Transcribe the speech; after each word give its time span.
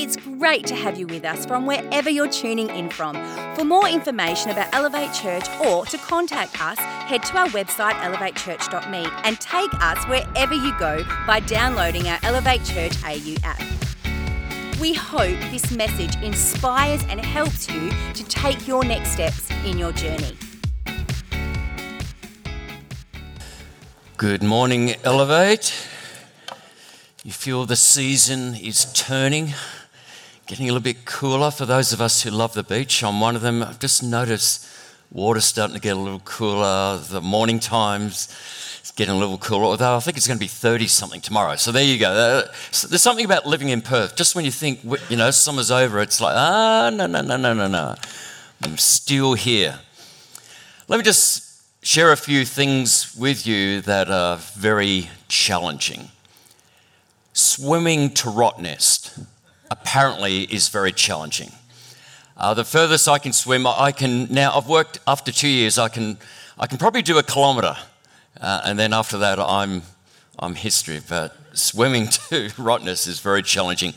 It's 0.00 0.16
great 0.16 0.64
to 0.68 0.76
have 0.76 0.96
you 0.96 1.08
with 1.08 1.24
us 1.24 1.44
from 1.44 1.66
wherever 1.66 2.08
you're 2.08 2.28
tuning 2.28 2.70
in 2.70 2.88
from. 2.88 3.16
For 3.56 3.64
more 3.64 3.88
information 3.88 4.52
about 4.52 4.72
Elevate 4.72 5.12
Church 5.12 5.44
or 5.66 5.86
to 5.86 5.98
contact 5.98 6.62
us, 6.62 6.78
head 6.78 7.24
to 7.24 7.36
our 7.36 7.48
website 7.48 7.94
elevatechurch.me 7.94 9.08
and 9.24 9.40
take 9.40 9.74
us 9.82 10.04
wherever 10.06 10.54
you 10.54 10.72
go 10.78 11.02
by 11.26 11.40
downloading 11.40 12.06
our 12.06 12.20
Elevate 12.22 12.64
Church 12.64 12.94
AU 13.02 13.34
app. 13.42 13.60
We 14.80 14.94
hope 14.94 15.36
this 15.50 15.72
message 15.72 16.14
inspires 16.22 17.02
and 17.08 17.20
helps 17.20 17.68
you 17.68 17.90
to 18.14 18.22
take 18.22 18.68
your 18.68 18.84
next 18.84 19.10
steps 19.10 19.50
in 19.64 19.78
your 19.78 19.90
journey. 19.90 20.36
Good 24.16 24.44
morning, 24.44 24.94
Elevate. 25.02 25.74
You 27.24 27.32
feel 27.32 27.66
the 27.66 27.74
season 27.74 28.54
is 28.54 28.92
turning, 28.92 29.54
getting 30.48 30.64
a 30.64 30.72
little 30.72 30.82
bit 30.82 31.04
cooler 31.04 31.50
for 31.50 31.66
those 31.66 31.92
of 31.92 32.00
us 32.00 32.22
who 32.22 32.30
love 32.30 32.54
the 32.54 32.62
beach. 32.62 33.04
I'm 33.04 33.20
one 33.20 33.36
of 33.36 33.42
them. 33.42 33.62
I've 33.62 33.78
just 33.78 34.02
noticed 34.02 34.66
water 35.12 35.40
starting 35.40 35.74
to 35.74 35.80
get 35.80 35.94
a 35.94 36.00
little 36.00 36.20
cooler. 36.20 36.96
The 36.96 37.20
morning 37.20 37.60
times 37.60 38.34
it's 38.80 38.90
getting 38.90 39.14
a 39.14 39.18
little 39.18 39.36
cooler, 39.36 39.64
although 39.64 39.94
I 39.94 40.00
think 40.00 40.16
it's 40.16 40.26
going 40.26 40.38
to 40.38 40.42
be 40.42 40.48
30 40.48 40.86
something 40.86 41.20
tomorrow. 41.20 41.56
So 41.56 41.70
there 41.70 41.84
you 41.84 41.98
go. 41.98 42.10
Uh, 42.12 42.42
there's 42.88 43.02
something 43.02 43.26
about 43.26 43.44
living 43.44 43.68
in 43.68 43.82
Perth. 43.82 44.16
Just 44.16 44.34
when 44.34 44.46
you 44.46 44.50
think, 44.50 44.80
you 45.10 45.18
know, 45.18 45.30
summer's 45.30 45.70
over, 45.70 46.00
it's 46.00 46.18
like, 46.18 46.34
ah, 46.34 46.90
no, 46.94 47.06
no, 47.06 47.20
no, 47.20 47.36
no, 47.36 47.52
no, 47.52 47.68
no. 47.68 47.94
I'm 48.62 48.78
still 48.78 49.34
here. 49.34 49.80
Let 50.88 50.96
me 50.96 51.02
just 51.02 51.62
share 51.84 52.10
a 52.10 52.16
few 52.16 52.46
things 52.46 53.14
with 53.14 53.46
you 53.46 53.82
that 53.82 54.10
are 54.10 54.38
very 54.38 55.10
challenging. 55.28 56.08
Swimming 57.34 58.14
to 58.14 58.28
Rottnest 58.28 59.07
apparently 59.70 60.42
is 60.42 60.68
very 60.68 60.92
challenging. 60.92 61.52
Uh, 62.36 62.54
the 62.54 62.64
furthest 62.64 63.08
I 63.08 63.18
can 63.18 63.32
swim, 63.32 63.66
I 63.66 63.90
can 63.90 64.32
now. 64.32 64.56
I've 64.56 64.68
worked 64.68 65.00
after 65.08 65.32
two 65.32 65.48
years. 65.48 65.76
I 65.76 65.88
can, 65.88 66.18
I 66.58 66.68
can 66.68 66.78
probably 66.78 67.02
do 67.02 67.18
a 67.18 67.22
kilometre, 67.22 67.76
uh, 68.40 68.60
and 68.64 68.78
then 68.78 68.92
after 68.92 69.18
that, 69.18 69.40
I'm, 69.40 69.82
I'm 70.38 70.54
history. 70.54 71.00
But 71.06 71.36
swimming 71.52 72.06
to 72.30 72.48
Rottnest 72.50 73.08
is 73.08 73.18
very 73.18 73.42
challenging. 73.42 73.94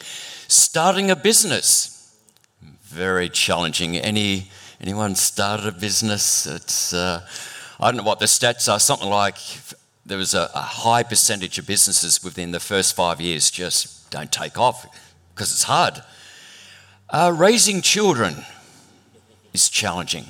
Starting 0.47 1.11
a 1.11 1.15
business, 1.15 2.15
very 2.81 3.29
challenging. 3.29 3.95
Any, 3.95 4.49
anyone 4.81 5.13
started 5.13 5.67
a 5.67 5.71
business? 5.71 6.47
It's 6.47 6.93
uh, 6.93 7.21
I 7.79 7.91
don't 7.91 7.97
know 7.97 8.03
what 8.03 8.19
the 8.19 8.25
stats 8.25 8.71
are, 8.71 8.79
something 8.79 9.09
like 9.09 9.37
there 10.05 10.17
was 10.17 10.33
a, 10.33 10.49
a 10.55 10.61
high 10.61 11.03
percentage 11.03 11.59
of 11.59 11.67
businesses 11.67 12.23
within 12.23 12.51
the 12.51 12.59
first 12.59 12.95
five 12.95 13.21
years 13.21 13.51
just 13.51 14.09
don't 14.09 14.31
take 14.31 14.57
off 14.57 14.85
because 15.33 15.51
it's 15.51 15.63
hard. 15.63 16.01
Uh, 17.09 17.33
raising 17.35 17.81
children 17.81 18.35
is 19.53 19.69
challenging. 19.69 20.25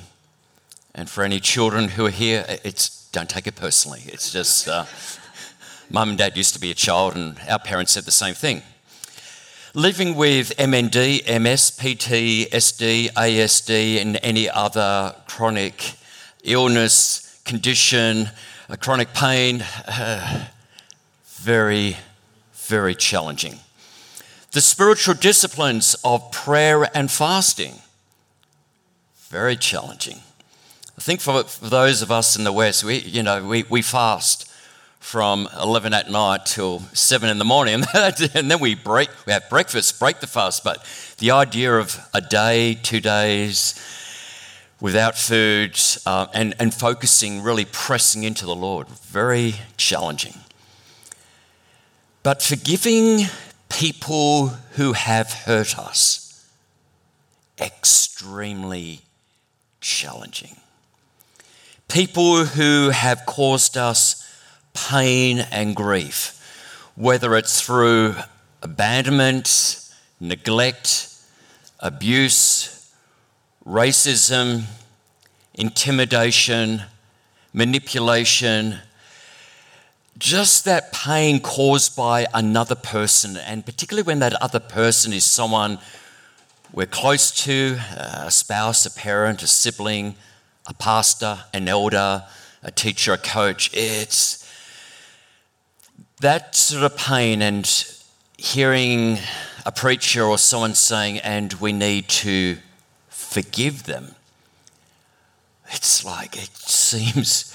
And 0.94 1.08
for 1.08 1.24
any 1.24 1.40
children 1.40 1.88
who 1.88 2.06
are 2.06 2.10
here, 2.10 2.44
it's 2.64 3.08
don't 3.12 3.28
take 3.28 3.46
it 3.46 3.54
personally. 3.56 4.02
It's 4.06 4.32
just 4.32 4.68
uh, 4.68 4.84
mum 5.90 6.10
and 6.10 6.18
dad 6.18 6.36
used 6.36 6.54
to 6.54 6.60
be 6.60 6.70
a 6.70 6.74
child, 6.74 7.14
and 7.14 7.38
our 7.48 7.58
parents 7.58 7.92
said 7.92 8.04
the 8.04 8.10
same 8.10 8.34
thing. 8.34 8.62
Living 9.74 10.16
with 10.16 10.54
MND, 10.56 11.24
MS, 11.40 11.70
PT, 11.70 12.50
SD, 12.52 13.10
ASD, 13.12 14.00
and 14.00 14.18
any 14.22 14.50
other 14.50 15.14
chronic 15.26 15.94
illness 16.42 17.40
condition, 17.44 18.28
chronic 18.80 19.14
pain, 19.14 19.62
uh, 19.86 20.46
very, 21.26 21.96
very 22.54 22.94
challenging. 22.94 23.58
The 24.52 24.60
spiritual 24.60 25.14
disciplines 25.14 25.96
of 26.04 26.30
prayer 26.30 26.86
and 26.94 27.10
fasting, 27.10 27.76
very 29.28 29.56
challenging. 29.56 30.18
I 30.96 31.00
think 31.00 31.22
for, 31.22 31.42
for 31.44 31.70
those 31.70 32.02
of 32.02 32.10
us 32.10 32.36
in 32.36 32.44
the 32.44 32.52
West, 32.52 32.84
we, 32.84 32.98
you 32.98 33.22
know, 33.22 33.42
we, 33.42 33.62
we 33.70 33.80
fast 33.80 34.46
from 35.00 35.48
11 35.58 35.94
at 35.94 36.10
night 36.10 36.44
till 36.44 36.80
7 36.92 37.30
in 37.30 37.38
the 37.38 37.46
morning, 37.46 37.82
and 37.94 38.50
then 38.50 38.60
we 38.60 38.74
break, 38.74 39.08
we 39.26 39.32
have 39.32 39.48
breakfast, 39.48 39.98
break 39.98 40.20
the 40.20 40.26
fast. 40.26 40.62
But 40.62 40.86
the 41.16 41.30
idea 41.30 41.74
of 41.78 41.98
a 42.12 42.20
day, 42.20 42.74
two 42.74 43.00
days, 43.00 43.74
without 44.82 45.16
food 45.16 45.80
uh, 46.04 46.26
and, 46.34 46.54
and 46.58 46.74
focusing, 46.74 47.42
really 47.42 47.64
pressing 47.64 48.24
into 48.24 48.44
the 48.44 48.54
Lord. 48.54 48.86
Very 48.88 49.54
challenging. 49.78 50.34
But 52.22 52.42
forgiving 52.42 53.28
people 53.72 54.48
who 54.72 54.92
have 54.92 55.32
hurt 55.32 55.78
us, 55.78 56.46
extremely 57.58 59.00
challenging. 59.80 60.56
People 61.88 62.44
who 62.44 62.90
have 62.90 63.26
caused 63.26 63.76
us 63.76 64.18
pain 64.74 65.40
and 65.50 65.74
grief, 65.74 66.38
whether 66.94 67.34
it's 67.34 67.60
through 67.60 68.14
abandonment, 68.62 69.90
neglect, 70.20 71.08
abuse, 71.80 72.92
racism, 73.66 74.64
intimidation, 75.54 76.82
manipulation, 77.52 78.78
just 80.18 80.64
that 80.64 80.92
pain 80.92 81.40
caused 81.40 81.96
by 81.96 82.26
another 82.34 82.74
person, 82.74 83.36
and 83.36 83.64
particularly 83.64 84.06
when 84.06 84.20
that 84.20 84.34
other 84.42 84.60
person 84.60 85.12
is 85.12 85.24
someone 85.24 85.78
we're 86.72 86.86
close 86.86 87.30
to 87.44 87.78
a 87.96 88.30
spouse, 88.30 88.86
a 88.86 88.90
parent, 88.90 89.42
a 89.42 89.46
sibling, 89.46 90.14
a 90.66 90.72
pastor, 90.72 91.40
an 91.52 91.68
elder, 91.68 92.24
a 92.62 92.70
teacher, 92.70 93.12
a 93.12 93.18
coach. 93.18 93.70
It's 93.74 94.50
that 96.20 96.56
sort 96.56 96.82
of 96.84 96.96
pain 96.96 97.42
and 97.42 97.66
hearing 98.38 99.18
a 99.66 99.72
preacher 99.72 100.22
or 100.22 100.38
someone 100.38 100.74
saying, 100.74 101.18
and 101.18 101.52
we 101.54 101.74
need 101.74 102.08
to 102.08 102.56
forgive 103.08 103.82
them. 103.82 104.14
It's 105.72 106.04
like 106.04 106.36
it 106.36 106.50
seems 106.56 107.51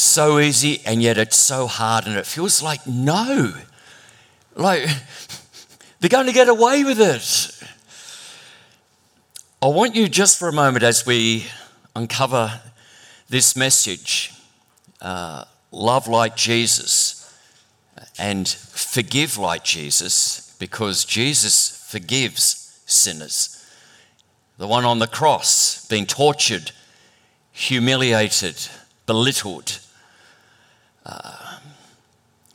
so 0.00 0.38
easy 0.38 0.80
and 0.84 1.02
yet 1.02 1.18
it's 1.18 1.36
so 1.36 1.66
hard 1.66 2.06
and 2.06 2.16
it 2.16 2.26
feels 2.26 2.62
like 2.62 2.86
no. 2.86 3.52
Like 4.54 4.88
they're 6.00 6.08
going 6.08 6.26
to 6.26 6.32
get 6.32 6.48
away 6.48 6.84
with 6.84 7.00
it. 7.00 7.54
I 9.60 9.66
want 9.66 9.96
you 9.96 10.08
just 10.08 10.38
for 10.38 10.48
a 10.48 10.52
moment 10.52 10.84
as 10.84 11.04
we 11.04 11.46
uncover 11.96 12.60
this 13.28 13.56
message 13.56 14.32
uh, 15.00 15.44
love 15.72 16.08
like 16.08 16.36
Jesus 16.36 17.14
and 18.18 18.48
forgive 18.48 19.36
like 19.36 19.64
Jesus 19.64 20.56
because 20.58 21.04
Jesus 21.04 21.86
forgives 21.90 22.80
sinners 22.86 23.58
the 24.58 24.66
one 24.66 24.84
on 24.84 24.98
the 24.98 25.06
cross, 25.06 25.86
being 25.86 26.04
tortured, 26.04 26.72
humiliated, 27.52 28.56
belittled. 29.06 29.78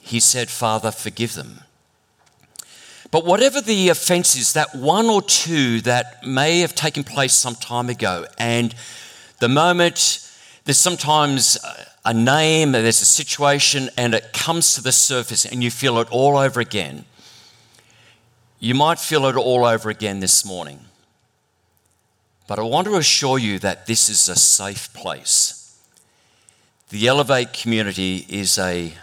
He 0.02 0.20
said, 0.20 0.50
Father, 0.50 0.92
forgive 0.92 1.34
them. 1.34 1.62
But 3.10 3.26
whatever 3.26 3.62
the 3.62 3.90
offense 3.90 4.36
is, 4.36 4.54
that 4.54 4.74
one 4.76 5.06
or 5.06 5.22
two 5.22 5.82
that 5.82 6.26
may 6.26 6.60
have 6.62 6.74
taken 6.74 7.04
place 7.04 7.34
some 7.34 7.56
time 7.56 7.90
ago, 7.90 8.26
and 8.38 8.74
the 9.40 9.50
moment 9.50 10.28
there's 10.66 10.78
sometimes 10.78 11.58
a 12.06 12.14
name, 12.14 12.72
there's 12.72 13.02
a 13.02 13.06
situation, 13.06 13.90
and 13.98 14.14
it 14.14 14.34
comes 14.34 14.76
to 14.76 14.82
the 14.82 14.92
surface, 14.92 15.46
and 15.46 15.64
you 15.64 15.72
feel 15.72 16.00
it 16.00 16.08
all 16.12 16.38
over 16.38 16.60
again. 16.60 17.06
You 18.60 18.74
might 18.76 19.00
feel 19.00 19.26
it 19.26 19.36
all 19.36 19.66
over 19.66 19.90
again 19.90 20.20
this 20.20 20.44
morning. 20.44 20.80
But 22.48 22.60
I 22.60 22.64
want 22.64 22.88
to 22.88 22.96
assure 22.96 23.38
you 23.38 23.60
that 23.60 23.86
this 23.86 24.10
is 24.10 24.28
a 24.28 24.36
safe 24.36 24.94
place. 24.94 25.63
The 26.94 27.08
Elevate 27.08 27.54
community 27.54 28.24
is 28.30 28.60
a, 28.60 28.94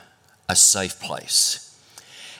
a 0.49 0.55
safe 0.55 1.01
place. 1.01 1.77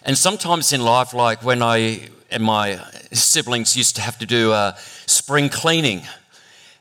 And 0.05 0.17
sometimes 0.17 0.73
in 0.73 0.81
life, 0.81 1.13
like 1.13 1.43
when 1.43 1.61
I 1.61 2.09
and 2.31 2.45
my 2.45 2.81
siblings 3.11 3.77
used 3.77 3.97
to 3.97 4.01
have 4.01 4.17
to 4.21 4.27
do 4.27 4.53
a 4.53 4.77
spring 5.07 5.49
cleaning 5.49 6.03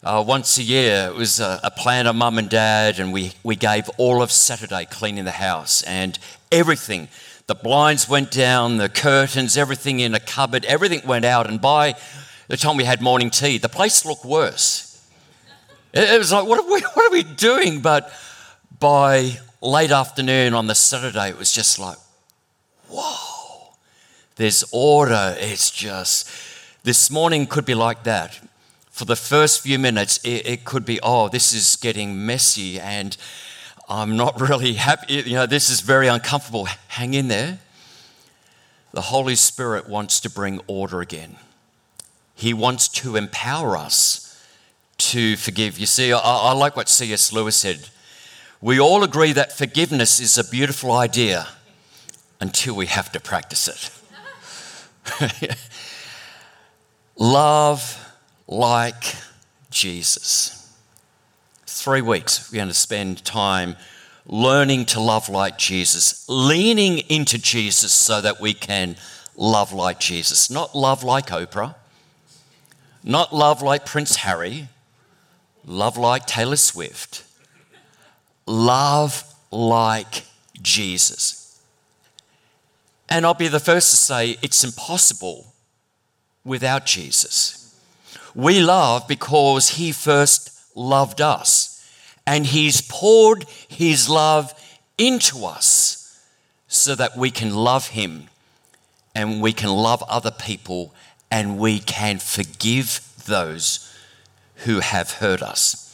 uh, 0.03 0.23
once 0.23 0.59
a 0.59 0.61
year, 0.61 1.07
it 1.07 1.15
was 1.15 1.39
a, 1.39 1.59
a 1.63 1.71
plan 1.71 2.05
of 2.05 2.15
mum 2.15 2.37
and 2.37 2.47
dad, 2.47 2.99
and 2.99 3.11
we, 3.11 3.31
we 3.41 3.55
gave 3.55 3.89
all 3.97 4.21
of 4.21 4.31
Saturday 4.31 4.85
cleaning 4.85 5.25
the 5.25 5.31
house 5.31 5.81
and 5.81 6.19
everything. 6.51 7.07
The 7.47 7.55
blinds 7.55 8.07
went 8.07 8.29
down, 8.29 8.77
the 8.77 8.87
curtains, 8.87 9.57
everything 9.57 9.99
in 9.99 10.13
a 10.13 10.19
cupboard, 10.19 10.63
everything 10.65 11.01
went 11.07 11.25
out. 11.25 11.49
And 11.49 11.59
by 11.59 11.95
the 12.49 12.55
time 12.55 12.77
we 12.77 12.83
had 12.83 13.01
morning 13.01 13.31
tea, 13.31 13.57
the 13.57 13.67
place 13.67 14.05
looked 14.05 14.25
worse. 14.25 14.85
It 15.91 16.19
was 16.19 16.31
like, 16.31 16.45
what 16.45 16.59
are 16.59 16.71
we, 16.71 16.81
what 16.93 17.07
are 17.07 17.11
we 17.11 17.23
doing? 17.23 17.81
But 17.81 18.13
by 18.79 19.39
late 19.61 19.91
afternoon 19.91 20.53
on 20.53 20.67
the 20.67 20.75
Saturday, 20.75 21.29
it 21.29 21.37
was 21.37 21.51
just 21.51 21.79
like, 21.79 21.97
whoa, 22.89 23.73
there's 24.35 24.63
order. 24.71 25.35
It's 25.37 25.69
just, 25.69 26.29
this 26.83 27.11
morning 27.11 27.45
could 27.45 27.65
be 27.65 27.75
like 27.75 28.03
that. 28.03 28.39
For 28.89 29.05
the 29.05 29.15
first 29.15 29.61
few 29.61 29.79
minutes, 29.79 30.19
it, 30.23 30.45
it 30.45 30.65
could 30.65 30.85
be, 30.85 30.99
oh, 31.01 31.29
this 31.29 31.53
is 31.53 31.75
getting 31.75 32.25
messy 32.25 32.79
and 32.79 33.15
I'm 33.87 34.15
not 34.15 34.39
really 34.49 34.73
happy. 34.73 35.15
You 35.15 35.35
know, 35.35 35.45
this 35.45 35.69
is 35.69 35.81
very 35.81 36.07
uncomfortable. 36.07 36.67
Hang 36.89 37.13
in 37.13 37.27
there. 37.27 37.59
The 38.91 39.01
Holy 39.01 39.35
Spirit 39.35 39.87
wants 39.87 40.19
to 40.21 40.29
bring 40.29 40.61
order 40.67 41.01
again. 41.01 41.35
He 42.33 42.53
wants 42.53 42.87
to 42.87 43.17
empower 43.17 43.77
us 43.77 44.25
to 44.97 45.35
forgive. 45.35 45.77
You 45.77 45.85
see, 45.85 46.11
I, 46.11 46.19
I 46.19 46.53
like 46.53 46.75
what 46.75 46.89
C.S. 46.89 47.31
Lewis 47.31 47.55
said. 47.55 47.89
We 48.61 48.79
all 48.79 49.03
agree 49.03 49.31
that 49.33 49.57
forgiveness 49.57 50.19
is 50.19 50.37
a 50.37 50.43
beautiful 50.43 50.91
idea 50.91 51.47
until 52.41 52.75
we 52.75 52.87
have 52.87 53.09
to 53.13 53.19
practice 53.19 53.67
it. 55.21 55.57
Love 57.17 58.13
like 58.47 59.15
Jesus. 59.69 60.75
Three 61.65 62.01
weeks, 62.01 62.51
we're 62.51 62.57
going 62.57 62.67
to 62.67 62.73
spend 62.73 63.23
time 63.23 63.77
learning 64.25 64.85
to 64.85 64.99
love 64.99 65.29
like 65.29 65.57
Jesus, 65.57 66.27
leaning 66.27 66.99
into 67.09 67.37
Jesus 67.37 67.93
so 67.93 68.19
that 68.21 68.41
we 68.41 68.53
can 68.53 68.95
love 69.35 69.71
like 69.71 69.99
Jesus. 69.99 70.49
Not 70.49 70.75
love 70.75 71.03
like 71.03 71.27
Oprah, 71.27 71.75
not 73.03 73.33
love 73.33 73.61
like 73.61 73.85
Prince 73.85 74.17
Harry, 74.17 74.67
love 75.65 75.97
like 75.97 76.25
Taylor 76.25 76.57
Swift, 76.57 77.23
love 78.49 79.23
like 79.51 80.25
Jesus. 80.61 81.61
And 83.07 83.25
I'll 83.25 83.33
be 83.33 83.47
the 83.47 83.59
first 83.59 83.91
to 83.91 83.97
say 83.97 84.37
it's 84.41 84.63
impossible 84.63 85.53
without 86.43 86.85
Jesus. 86.85 87.79
We 88.33 88.59
love 88.59 89.07
because 89.07 89.69
he 89.69 89.91
first 89.91 90.51
loved 90.75 91.21
us 91.21 91.87
and 92.25 92.45
he's 92.45 92.81
poured 92.81 93.45
his 93.67 94.09
love 94.09 94.53
into 94.97 95.45
us 95.45 96.19
so 96.67 96.95
that 96.95 97.17
we 97.17 97.31
can 97.31 97.55
love 97.55 97.89
him 97.89 98.29
and 99.15 99.41
we 99.41 99.53
can 99.53 99.69
love 99.69 100.03
other 100.07 100.31
people 100.31 100.93
and 101.31 101.57
we 101.57 101.79
can 101.79 102.17
forgive 102.19 103.01
those 103.25 103.95
who 104.65 104.79
have 104.79 105.13
hurt 105.13 105.41
us. 105.41 105.88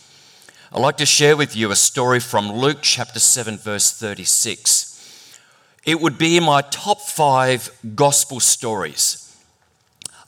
I'd 0.76 0.82
like 0.82 0.98
to 0.98 1.06
share 1.06 1.38
with 1.38 1.56
you 1.56 1.72
a 1.72 1.76
story 1.78 2.20
from 2.20 2.52
Luke 2.52 2.80
chapter 2.82 3.22
7, 3.22 3.58
verse 3.58 3.94
36. 3.94 5.40
It 5.86 6.02
would 6.02 6.18
be 6.18 6.38
my 6.42 6.64
top 6.64 7.00
five 7.00 7.70
gospel 7.96 8.42
stories. 8.42 9.34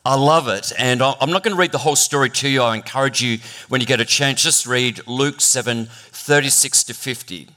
I 0.05 0.15
love 0.15 0.47
it. 0.47 0.71
And 0.79 1.01
I'm 1.01 1.31
not 1.31 1.44
going 1.44 1.53
to 1.53 1.59
read 1.59 1.73
the 1.73 1.79
whole 1.79 1.97
story 1.97 2.29
to 2.29 2.47
you. 2.47 2.61
I 2.61 2.77
encourage 2.77 3.21
you, 3.21 3.39
when 3.67 3.81
you 3.81 3.88
get 3.88 3.99
a 3.99 4.05
chance, 4.05 4.41
just 4.41 4.65
read 4.65 5.05
Luke 5.05 5.41
7 5.41 5.88
36 5.88 6.83
to 6.85 6.94
50. 6.94 7.49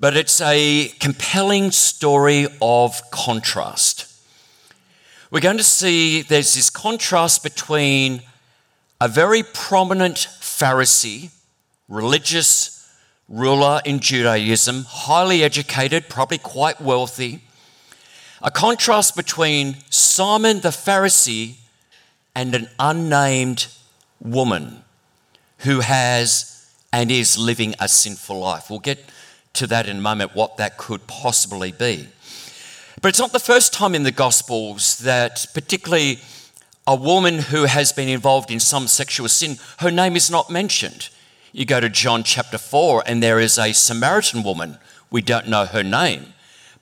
But 0.00 0.16
it's 0.16 0.40
a 0.40 0.88
compelling 0.98 1.70
story 1.70 2.48
of 2.60 3.08
contrast. 3.12 4.12
We're 5.30 5.38
going 5.38 5.58
to 5.58 5.62
see 5.62 6.22
there's 6.22 6.54
this 6.54 6.70
contrast 6.70 7.44
between 7.44 8.22
a 9.00 9.06
very 9.06 9.44
prominent 9.44 10.16
Pharisee, 10.16 11.30
religious 11.88 12.88
ruler 13.28 13.80
in 13.84 14.00
Judaism, 14.00 14.84
highly 14.88 15.42
educated, 15.42 16.08
probably 16.08 16.38
quite 16.38 16.80
wealthy 16.80 17.42
a 18.44 18.50
contrast 18.50 19.16
between 19.16 19.76
Simon 19.88 20.60
the 20.60 20.68
Pharisee 20.68 21.54
and 22.34 22.54
an 22.54 22.68
unnamed 22.78 23.68
woman 24.20 24.84
who 25.60 25.80
has 25.80 26.70
and 26.92 27.10
is 27.10 27.38
living 27.38 27.74
a 27.80 27.88
sinful 27.88 28.38
life. 28.38 28.68
We'll 28.68 28.80
get 28.80 29.02
to 29.54 29.66
that 29.68 29.88
in 29.88 29.96
a 29.96 30.00
moment, 30.00 30.34
what 30.34 30.58
that 30.58 30.76
could 30.76 31.06
possibly 31.06 31.72
be. 31.72 32.06
But 33.00 33.08
it's 33.08 33.18
not 33.18 33.32
the 33.32 33.38
first 33.38 33.72
time 33.72 33.94
in 33.94 34.02
the 34.02 34.12
Gospels 34.12 34.98
that, 34.98 35.46
particularly, 35.54 36.18
a 36.86 36.94
woman 36.94 37.38
who 37.38 37.64
has 37.64 37.92
been 37.92 38.08
involved 38.08 38.50
in 38.50 38.60
some 38.60 38.88
sexual 38.88 39.28
sin, 39.28 39.56
her 39.78 39.90
name 39.90 40.16
is 40.16 40.30
not 40.30 40.50
mentioned. 40.50 41.08
You 41.54 41.64
go 41.64 41.80
to 41.80 41.88
John 41.88 42.22
chapter 42.22 42.58
4, 42.58 43.04
and 43.06 43.22
there 43.22 43.40
is 43.40 43.56
a 43.58 43.72
Samaritan 43.72 44.42
woman. 44.42 44.76
We 45.10 45.22
don't 45.22 45.48
know 45.48 45.64
her 45.64 45.82
name 45.82 46.34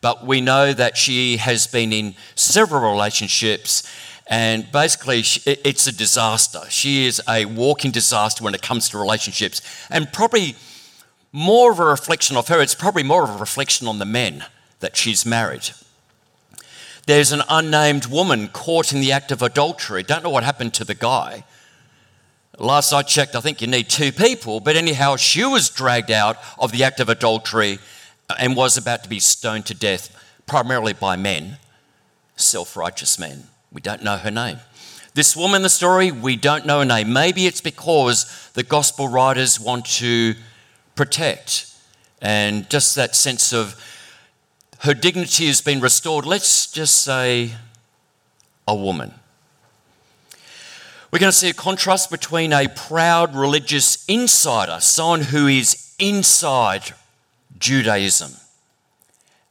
but 0.03 0.27
we 0.27 0.41
know 0.43 0.75
that 0.75 0.99
she 0.99 1.39
has 1.39 1.67
been 1.67 1.93
in 1.93 2.15
several 2.35 2.93
relationships 2.93 3.89
and 4.27 4.71
basically 4.71 5.23
it's 5.47 5.87
a 5.87 5.93
disaster. 5.93 6.61
She 6.69 7.07
is 7.07 7.23
a 7.29 7.45
walking 7.45 7.91
disaster 7.91 8.45
when 8.45 8.55
it 8.55 8.63
comes 8.63 8.89
to 8.91 8.99
relationships 8.99 9.63
and 9.89 10.13
probably 10.13 10.57
more 11.33 11.73
of 11.73 11.79
a 11.79 11.85
reflection 11.85 12.37
of 12.37 12.49
her, 12.49 12.61
it's 12.61 12.75
probably 12.75 13.03
more 13.03 13.25
of 13.25 13.31
a 13.31 13.39
reflection 13.39 13.87
on 13.87 13.99
the 13.99 14.05
men 14.05 14.45
that 14.81 14.97
she's 14.97 15.25
married. 15.25 15.71
There's 17.07 17.33
an 17.33 17.43
unnamed 17.49 18.07
woman 18.07 18.49
caught 18.49 18.93
in 18.93 19.01
the 19.01 19.13
act 19.13 19.33
of 19.33 19.41
adultery. 19.41 20.03
Don't 20.03 20.23
know 20.23 20.31
what 20.31 20.45
happened 20.45 20.75
to 20.75 20.85
the 20.85 20.95
guy. 20.95 21.45
Last 22.59 22.93
I 22.93 23.03
checked, 23.03 23.35
I 23.35 23.41
think 23.41 23.61
you 23.61 23.67
need 23.67 23.89
two 23.89 24.13
people, 24.13 24.61
but 24.61 24.77
anyhow, 24.77 25.17
she 25.17 25.45
was 25.45 25.71
dragged 25.71 26.11
out 26.11 26.37
of 26.59 26.71
the 26.71 26.85
act 26.85 27.01
of 27.01 27.09
adultery 27.09 27.79
and 28.39 28.57
was 28.57 28.77
about 28.77 29.03
to 29.05 29.09
be 29.09 29.21
stoned 29.21 29.67
to 29.67 29.75
death, 29.75 30.15
primarily 30.47 30.93
by 30.93 31.17
men, 31.17 31.57
self 32.37 32.77
righteous 32.77 33.19
men. 33.19 33.45
We 33.73 33.81
don't 33.81 34.03
know 34.03 34.19
her 34.19 34.31
name. 34.31 34.59
This 35.15 35.37
woman 35.37 35.57
in 35.57 35.63
the 35.63 35.69
story, 35.69 36.11
we 36.11 36.37
don't 36.37 36.67
know 36.67 36.81
her 36.81 36.85
name. 36.85 37.13
Maybe 37.13 37.47
it's 37.47 37.61
because 37.61 38.51
the 38.55 38.63
gospel 38.63 39.09
writers 39.09 39.59
want 39.59 39.87
to 39.87 40.35
protect 40.95 41.73
and 42.21 42.69
just 42.71 42.95
that 42.95 43.17
sense 43.17 43.53
of 43.53 43.77
her 44.81 44.95
dignity 44.95 45.47
has 45.47 45.61
been 45.61 45.81
restored. 45.81 46.25
Let's 46.27 46.71
just 46.71 47.03
say 47.03 47.53
a 48.67 48.75
woman. 48.75 49.15
We're 51.13 51.19
going 51.19 51.31
to 51.31 51.37
see 51.37 51.51
a 51.51 51.55
contrast 51.55 52.11
between 52.11 52.55
a 52.55 52.69
proud 52.69 53.35
religious 53.35 54.03
insider, 54.07 54.79
someone 54.81 55.21
who 55.21 55.47
is 55.47 55.95
inside 55.99 56.95
Judaism 57.59 58.33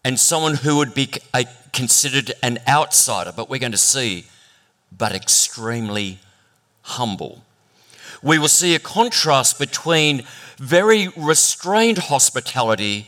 and 0.04 0.20
someone 0.20 0.56
who 0.56 0.78
would 0.78 0.96
be 0.96 1.14
a, 1.36 1.46
considered 1.72 2.34
an 2.42 2.58
outsider, 2.68 3.32
but 3.32 3.48
we're 3.48 3.60
going 3.60 3.74
to 3.74 3.78
see, 3.78 4.26
but 4.92 5.14
extremely 5.14 6.18
humble. 6.82 7.44
We 8.24 8.40
will 8.40 8.48
see 8.48 8.74
a 8.74 8.80
contrast 8.80 9.60
between 9.60 10.24
very 10.58 11.10
restrained 11.16 12.00
hospitality 12.00 13.08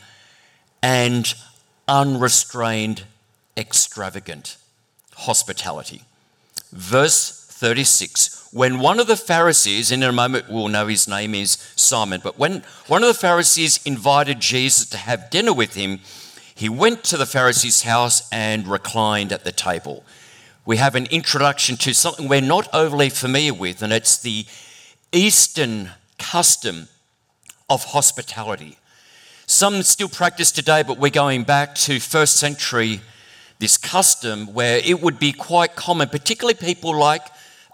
and 0.83 1.33
unrestrained, 1.87 3.05
extravagant 3.57 4.57
hospitality. 5.15 6.03
Verse 6.71 7.42
36 7.63 8.49
When 8.51 8.79
one 8.79 8.99
of 8.99 9.07
the 9.07 9.15
Pharisees, 9.15 9.89
in 9.89 10.03
a 10.03 10.11
moment 10.11 10.49
we'll 10.49 10.67
know 10.67 10.87
his 10.87 11.07
name 11.07 11.33
is 11.33 11.51
Simon, 11.77 12.19
but 12.21 12.37
when 12.37 12.61
one 12.87 13.03
of 13.03 13.07
the 13.07 13.13
Pharisees 13.13 13.79
invited 13.85 14.41
Jesus 14.41 14.89
to 14.89 14.97
have 14.97 15.29
dinner 15.29 15.53
with 15.53 15.75
him, 15.75 16.01
he 16.53 16.67
went 16.67 17.05
to 17.05 17.15
the 17.15 17.25
Pharisee's 17.25 17.83
house 17.83 18.27
and 18.33 18.67
reclined 18.67 19.31
at 19.31 19.45
the 19.45 19.53
table. 19.53 20.03
We 20.65 20.75
have 20.75 20.93
an 20.95 21.05
introduction 21.05 21.77
to 21.77 21.93
something 21.93 22.27
we're 22.27 22.41
not 22.41 22.67
overly 22.73 23.09
familiar 23.09 23.53
with, 23.53 23.81
and 23.81 23.93
it's 23.93 24.17
the 24.17 24.45
Eastern 25.13 25.91
custom 26.19 26.89
of 27.69 27.85
hospitality. 27.85 28.77
Some 29.47 29.83
still 29.83 30.09
practice 30.09 30.51
today, 30.51 30.83
but 30.83 30.97
we're 30.97 31.11
going 31.11 31.43
back 31.43 31.75
to 31.75 32.01
first 32.01 32.35
century 32.35 32.99
this 33.59 33.77
custom 33.77 34.53
where 34.53 34.81
it 34.83 35.01
would 35.01 35.17
be 35.17 35.31
quite 35.31 35.77
common, 35.77 36.09
particularly 36.09 36.55
people 36.55 36.93
like 36.93 37.23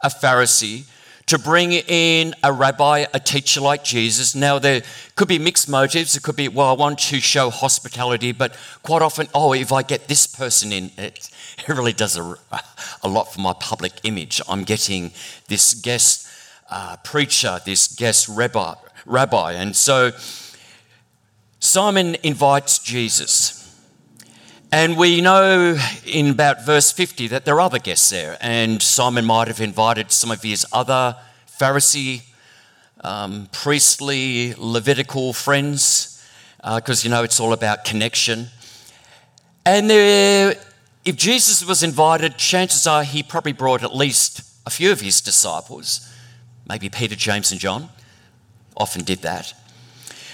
a 0.03 0.09
Pharisee, 0.09 0.85
to 1.29 1.37
bring 1.37 1.73
in 1.73 2.33
a 2.41 2.51
rabbi, 2.51 3.05
a 3.13 3.19
teacher 3.19 3.61
like 3.61 3.83
Jesus. 3.83 4.33
Now, 4.33 4.57
there 4.57 4.81
could 5.15 5.27
be 5.27 5.37
mixed 5.37 5.69
motives. 5.69 6.15
It 6.15 6.23
could 6.23 6.35
be, 6.35 6.47
well, 6.47 6.69
I 6.69 6.73
want 6.73 6.97
to 6.97 7.19
show 7.19 7.51
hospitality, 7.51 8.31
but 8.31 8.57
quite 8.81 9.03
often, 9.03 9.27
oh, 9.35 9.53
if 9.53 9.71
I 9.71 9.83
get 9.83 10.07
this 10.07 10.25
person 10.25 10.71
in, 10.71 10.89
it, 10.97 11.29
it 11.59 11.67
really 11.67 11.93
does 11.93 12.17
a, 12.17 12.35
a, 13.03 13.07
lot 13.07 13.31
for 13.31 13.41
my 13.41 13.53
public 13.59 13.93
image. 14.03 14.41
I'm 14.49 14.63
getting 14.63 15.11
this 15.47 15.75
guest 15.75 16.27
uh, 16.71 16.97
preacher, 17.03 17.59
this 17.63 17.87
guest 17.87 18.27
rabbi, 18.27 18.73
rabbi. 19.05 19.51
And 19.51 19.75
so 19.75 20.11
Simon 21.59 22.15
invites 22.23 22.79
Jesus. 22.79 23.58
And 24.71 24.97
we 24.97 25.19
know 25.21 25.77
in 26.05 26.29
about 26.29 26.63
verse 26.63 26.91
50 26.91 27.27
that 27.29 27.43
there 27.43 27.55
are 27.55 27.61
other 27.61 27.79
guests 27.79 28.11
there, 28.11 28.37
and 28.39 28.79
Simon 28.81 29.25
might 29.25 29.47
have 29.47 29.61
invited 29.61 30.11
some 30.11 30.29
of 30.29 30.43
his 30.43 30.65
other 30.71 31.15
Pharisee, 31.59 32.21
um, 33.03 33.49
priestly, 33.51 34.53
Levitical 34.57 35.33
friends, 35.33 36.23
because 36.57 37.03
uh, 37.03 37.07
you 37.07 37.09
know 37.09 37.23
it's 37.23 37.39
all 37.39 37.51
about 37.51 37.83
connection. 37.83 38.49
And 39.65 39.89
there 39.89 40.53
if 41.03 41.15
Jesus 41.15 41.65
was 41.65 41.81
invited, 41.81 42.37
chances 42.37 42.85
are 42.85 43.03
he 43.03 43.23
probably 43.23 43.53
brought 43.53 43.83
at 43.83 43.95
least 43.95 44.41
a 44.67 44.69
few 44.69 44.91
of 44.91 45.01
his 45.01 45.21
disciples, 45.21 46.07
maybe 46.67 46.89
Peter, 46.89 47.15
James, 47.15 47.51
and 47.51 47.59
John. 47.59 47.89
Often 48.77 49.05
did 49.05 49.23
that. 49.23 49.53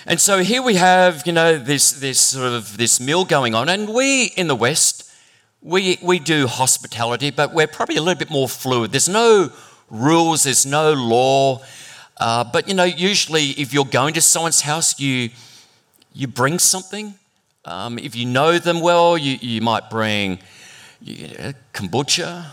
And 0.08 0.22
so 0.22 0.44
here 0.44 0.62
we 0.62 0.76
have, 0.76 1.26
you 1.26 1.34
know, 1.34 1.58
this, 1.58 1.94
this 1.94 2.20
sort 2.20 2.54
of 2.54 2.78
this 2.78 3.00
meal 3.00 3.26
going 3.26 3.56
on, 3.56 3.70
and 3.70 3.92
we 3.92 4.26
in 4.38 4.46
the 4.46 4.56
West, 4.56 5.12
we, 5.64 5.98
we 6.00 6.20
do 6.20 6.46
hospitality, 6.46 7.32
but 7.32 7.56
we're 7.56 7.66
probably 7.66 7.96
a 7.96 8.04
little 8.04 8.20
bit 8.20 8.30
more 8.30 8.48
fluid. 8.48 8.92
There's 8.92 9.10
no 9.10 9.52
rules, 9.90 10.44
there's 10.44 10.64
no 10.64 10.94
law. 10.94 11.64
Uh, 12.18 12.44
but 12.44 12.68
you 12.68 12.76
know, 12.76 12.84
usually 12.84 13.46
if 13.52 13.74
you're 13.74 13.84
going 13.84 14.14
to 14.14 14.22
someone's 14.22 14.62
house, 14.62 15.00
you 15.00 15.32
you 16.14 16.28
bring 16.28 16.60
something. 16.60 17.16
Um, 17.66 17.98
if 17.98 18.16
you 18.16 18.28
know 18.28 18.60
them 18.60 18.82
well, 18.82 19.18
you, 19.18 19.40
you 19.42 19.60
might 19.62 19.90
bring 19.90 20.38
you 21.02 21.30
know, 21.30 21.54
kombucha, 21.74 22.46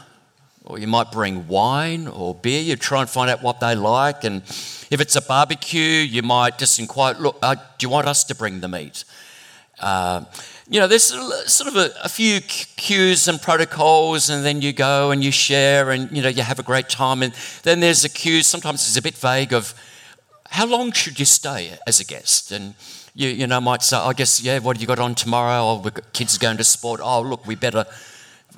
or 0.64 0.78
you 0.78 0.86
might 0.86 1.12
bring 1.12 1.46
wine 1.48 2.08
or 2.08 2.34
beer. 2.34 2.62
You 2.62 2.76
try 2.76 3.02
and 3.02 3.10
find 3.10 3.30
out 3.30 3.42
what 3.42 3.60
they 3.60 3.74
like, 3.74 4.24
and 4.24 4.42
if 4.92 5.00
it's 5.00 5.16
a 5.16 5.22
barbecue, 5.22 5.80
you 5.80 6.22
might 6.22 6.58
just 6.58 6.78
inquire, 6.78 7.14
"Look, 7.14 7.38
uh, 7.42 7.54
do 7.54 7.86
you 7.86 7.88
want 7.88 8.06
us 8.06 8.24
to 8.24 8.34
bring 8.34 8.60
the 8.60 8.68
meat?" 8.68 9.04
Uh, 9.80 10.24
you 10.68 10.78
know, 10.78 10.86
there's 10.86 11.04
sort 11.04 11.68
of 11.68 11.76
a, 11.76 11.90
a, 12.04 12.08
few 12.08 12.40
cues 12.40 13.26
and 13.26 13.40
protocols, 13.40 14.28
and 14.28 14.44
then 14.44 14.60
you 14.60 14.72
go 14.72 15.10
and 15.10 15.24
you 15.24 15.32
share, 15.32 15.90
and 15.90 16.14
you 16.14 16.22
know, 16.22 16.28
you 16.28 16.42
have 16.42 16.58
a 16.58 16.62
great 16.62 16.90
time. 16.90 17.22
And 17.22 17.32
then 17.62 17.80
there's 17.80 18.04
a 18.04 18.08
cue. 18.10 18.42
Sometimes 18.42 18.86
it's 18.86 18.96
a 18.98 19.02
bit 19.02 19.14
vague 19.14 19.54
of 19.54 19.74
how 20.50 20.66
long 20.66 20.92
should 20.92 21.18
you 21.18 21.24
stay 21.24 21.76
as 21.86 21.98
a 21.98 22.04
guest, 22.04 22.52
and 22.52 22.74
you 23.14 23.30
you 23.30 23.46
know 23.46 23.60
might 23.62 23.82
say, 23.82 23.96
I 23.96 24.12
guess, 24.12 24.42
yeah, 24.42 24.58
what 24.58 24.76
have 24.76 24.82
you 24.82 24.86
got 24.86 24.98
on 24.98 25.14
tomorrow? 25.14 25.62
Oh, 25.62 25.80
we've 25.82 25.94
got 25.94 26.12
kids 26.12 26.36
going 26.36 26.58
to 26.58 26.64
sport. 26.64 27.00
Oh, 27.02 27.22
look, 27.22 27.46
we 27.46 27.54
better 27.54 27.86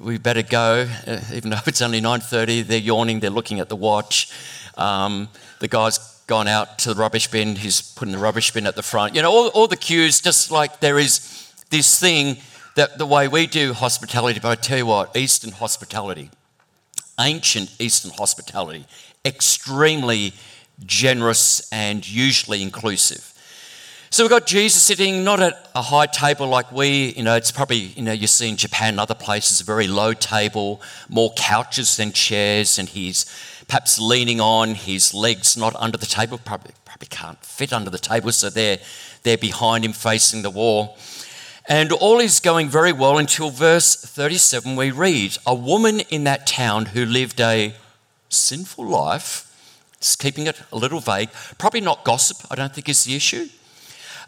we 0.01 0.19
better 0.19 0.43
go, 0.43 0.89
uh, 1.07 1.21
even 1.33 1.51
though 1.51 1.61
it's 1.67 1.81
only 1.81 2.01
9:30. 2.01 2.67
They're 2.67 2.79
yawning. 2.79 3.21
They're 3.21 3.31
looking 3.31 3.61
at 3.61 3.69
the 3.69 3.77
watch. 3.77 4.31
Um, 4.77 5.29
the 5.61 5.69
guy's 5.69 6.14
gone 6.27 6.49
out 6.49 6.79
to 6.81 6.95
the 6.95 7.01
rubbish 7.01 7.29
bin. 7.29 7.57
He's 7.57 7.83
putting 7.83 8.13
the 8.13 8.19
rubbish 8.19 8.51
bin 8.53 8.67
at 8.67 8.77
the 8.77 8.83
front. 8.83 9.15
You 9.15 9.23
know, 9.23 9.31
all, 9.31 9.49
all 9.49 9.69
the 9.69 9.77
cues, 9.77 10.21
just 10.21 10.51
like 10.51 10.81
there 10.81 10.99
is 10.99 11.53
this 11.71 11.99
thing 11.99 12.39
that 12.77 12.99
the 12.99 13.07
way 13.07 13.29
we 13.29 13.47
do 13.47 13.73
hospitality, 13.73 14.41
but 14.41 14.49
I 14.49 14.55
tell 14.55 14.79
you 14.79 14.87
what, 14.87 15.17
Eastern 15.17 15.53
hospitality, 15.53 16.31
ancient 17.21 17.75
Eastern 17.79 18.11
hospitality, 18.13 18.87
extremely 19.25 20.33
generous 20.85 21.71
and 21.73 22.09
usually 22.09 22.63
inclusive. 22.63 23.31
So 24.11 24.23
we've 24.23 24.31
got 24.31 24.47
Jesus 24.47 24.81
sitting 24.81 25.25
not 25.25 25.41
at 25.41 25.71
a 25.75 25.83
high 25.83 26.07
table 26.07 26.47
like 26.47 26.71
we, 26.71 27.15
you 27.15 27.25
know, 27.25 27.35
it's 27.35 27.51
probably, 27.51 27.79
you 27.79 28.03
know, 28.03 28.13
you 28.13 28.29
see 28.29 28.49
in 28.49 28.57
Japan 28.57 28.91
and 28.91 29.01
other 29.01 29.15
places, 29.15 29.61
a 29.61 29.65
very 29.65 29.89
low 29.89 30.13
table, 30.13 30.81
more 31.09 31.33
couches 31.37 31.97
than 31.97 32.13
chairs, 32.13 32.79
and 32.79 32.89
he's 32.89 33.27
perhaps 33.67 33.99
leaning 33.99 34.41
on 34.41 34.75
his 34.75 35.15
legs 35.15 35.57
not 35.57 35.75
under 35.77 35.99
the 35.99 36.07
table, 36.07 36.39
probably, 36.39 36.73
probably 36.85 37.09
can't 37.09 37.45
fit 37.45 37.73
under 37.73 37.91
the 37.91 37.99
table, 37.99 38.33
so 38.33 38.51
they're, 38.51 38.79
they're 39.23 39.39
behind 39.39 39.85
him 39.85 39.93
facing 39.93 40.43
the 40.43 40.51
wall. 40.51 40.97
And 41.67 41.93
all 41.93 42.21
is 42.21 42.41
going 42.41 42.69
very 42.69 42.93
well 42.93 43.17
until 43.17 43.51
verse 43.51 43.97
37, 43.97 44.77
we 44.77 44.91
read 44.91 45.39
A 45.47 45.55
woman 45.55 46.01
in 46.11 46.25
that 46.25 46.47
town 46.47 46.87
who 46.87 47.07
lived 47.07 47.41
a 47.41 47.75
sinful 48.29 48.87
life, 48.87 49.51
just 49.99 50.19
keeping 50.19 50.47
it 50.47 50.61
a 50.71 50.77
little 50.77 51.01
vague, 51.01 51.31
probably 51.57 51.81
not 51.81 52.05
gossip, 52.05 52.47
I 52.51 52.55
don't 52.55 52.75
think 52.75 52.89
is 52.89 53.05
the 53.05 53.17
issue. 53.17 53.49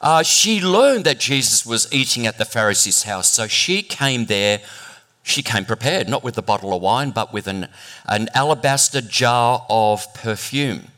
Uh, 0.01 0.23
she 0.23 0.61
learned 0.61 1.05
that 1.05 1.19
Jesus 1.19 1.65
was 1.65 1.93
eating 1.93 2.27
at 2.27 2.39
the 2.39 2.45
Pharisee's 2.45 3.03
house, 3.03 3.31
so 3.31 3.47
she 3.47 3.83
came 3.83 4.27
there. 4.27 4.61
She 5.27 5.43
came 5.43 5.65
prepared, 5.65 6.09
not 6.09 6.23
with 6.23 6.39
a 6.39 6.43
bottle 6.43 6.73
of 6.73 6.81
wine, 6.81 7.11
but 7.11 7.33
with 7.33 7.49
an, 7.49 7.67
an 8.05 8.29
alabaster 8.33 9.01
jar 9.01 9.67
of 9.69 10.15
perfume. 10.15 10.93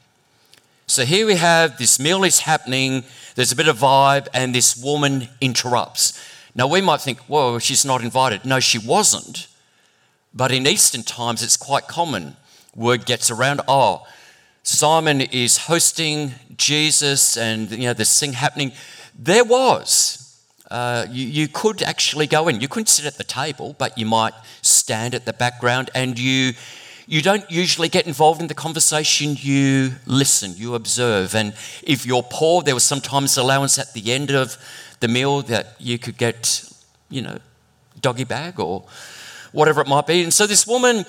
So 0.86 1.06
here 1.06 1.26
we 1.26 1.36
have 1.36 1.78
this 1.78 1.98
meal 1.98 2.22
is 2.24 2.40
happening, 2.40 3.04
there's 3.36 3.52
a 3.52 3.56
bit 3.56 3.68
of 3.68 3.78
vibe, 3.78 4.28
and 4.34 4.54
this 4.54 4.76
woman 4.76 5.30
interrupts. 5.40 6.22
Now 6.54 6.66
we 6.66 6.82
might 6.82 7.00
think, 7.00 7.26
well, 7.26 7.58
she's 7.58 7.86
not 7.86 8.02
invited. 8.02 8.44
No, 8.44 8.60
she 8.60 8.78
wasn't. 8.78 9.48
But 10.34 10.52
in 10.52 10.66
Eastern 10.66 11.04
times, 11.04 11.42
it's 11.42 11.56
quite 11.56 11.88
common. 11.88 12.36
Word 12.76 13.06
gets 13.06 13.30
around, 13.30 13.62
oh, 13.66 14.06
Simon 14.62 15.22
is 15.22 15.56
hosting 15.56 16.34
Jesus 16.58 17.38
and 17.38 17.70
you 17.70 17.84
know 17.84 17.94
this 17.94 18.20
thing 18.20 18.34
happening. 18.34 18.72
There 19.18 19.44
was. 19.44 20.27
Uh, 20.70 21.06
you, 21.10 21.26
you 21.26 21.48
could 21.48 21.82
actually 21.82 22.26
go 22.26 22.48
in. 22.48 22.60
You 22.60 22.68
couldn't 22.68 22.88
sit 22.88 23.06
at 23.06 23.16
the 23.16 23.24
table, 23.24 23.74
but 23.78 23.96
you 23.96 24.04
might 24.04 24.34
stand 24.62 25.14
at 25.14 25.24
the 25.24 25.32
background 25.32 25.90
and 25.94 26.18
you 26.18 26.52
you 27.10 27.22
don't 27.22 27.50
usually 27.50 27.88
get 27.88 28.06
involved 28.06 28.42
in 28.42 28.48
the 28.48 28.54
conversation, 28.54 29.34
you 29.38 29.92
listen, 30.04 30.52
you 30.56 30.74
observe. 30.74 31.34
And 31.34 31.54
if 31.82 32.04
you're 32.04 32.22
poor, 32.22 32.60
there 32.62 32.74
was 32.74 32.84
sometimes 32.84 33.38
allowance 33.38 33.78
at 33.78 33.94
the 33.94 34.12
end 34.12 34.30
of 34.30 34.58
the 35.00 35.08
meal 35.08 35.40
that 35.42 35.74
you 35.78 35.98
could 35.98 36.18
get, 36.18 36.70
you 37.08 37.22
know, 37.22 37.38
doggy 37.98 38.24
bag 38.24 38.60
or 38.60 38.84
whatever 39.52 39.80
it 39.80 39.88
might 39.88 40.06
be. 40.06 40.22
And 40.22 40.34
so 40.34 40.46
this 40.46 40.66
woman, 40.66 41.06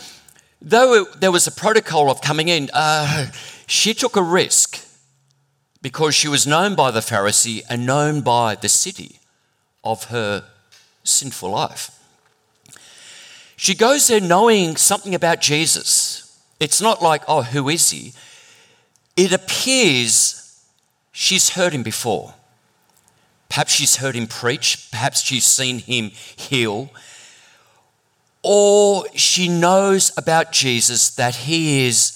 though 0.62 0.94
it, 1.02 1.20
there 1.20 1.34
was 1.34 1.48
a 1.48 1.52
protocol 1.52 2.10
of 2.10 2.22
coming 2.22 2.48
in, 2.48 2.70
uh, 2.74 3.28
she 3.68 3.94
took 3.94 4.16
a 4.16 4.24
risk 4.24 4.80
because 5.82 6.16
she 6.16 6.30
was 6.30 6.48
known 6.48 6.76
by 6.76 6.92
the 6.92 7.02
Pharisee 7.02 7.62
and 7.70 7.86
known 7.86 8.22
by 8.22 8.56
the 8.56 8.70
city 8.70 9.19
of 9.90 10.06
her 10.06 10.44
sinful 11.04 11.50
life. 11.50 11.92
She 13.56 13.74
goes 13.74 14.08
there 14.08 14.22
knowing 14.22 14.76
something 14.78 15.16
about 15.16 15.42
Jesus. 15.42 16.40
It's 16.60 16.80
not 16.80 17.02
like, 17.02 17.24
oh, 17.28 17.42
who 17.42 17.68
is 17.70 17.90
he? 17.90 18.14
It 19.18 19.34
appears 19.34 20.64
she's 21.12 21.50
heard 21.50 21.74
him 21.74 21.84
before. 21.84 22.36
Perhaps 23.50 23.74
she's 23.74 23.96
heard 23.96 24.16
him 24.16 24.28
preach, 24.28 24.90
perhaps 24.92 25.24
she's 25.24 25.46
seen 25.46 25.80
him 25.80 26.12
heal, 26.36 26.92
or 28.44 29.06
she 29.16 29.50
knows 29.50 30.16
about 30.16 30.52
Jesus 30.52 31.10
that 31.16 31.36
he 31.36 31.88
is 31.88 32.16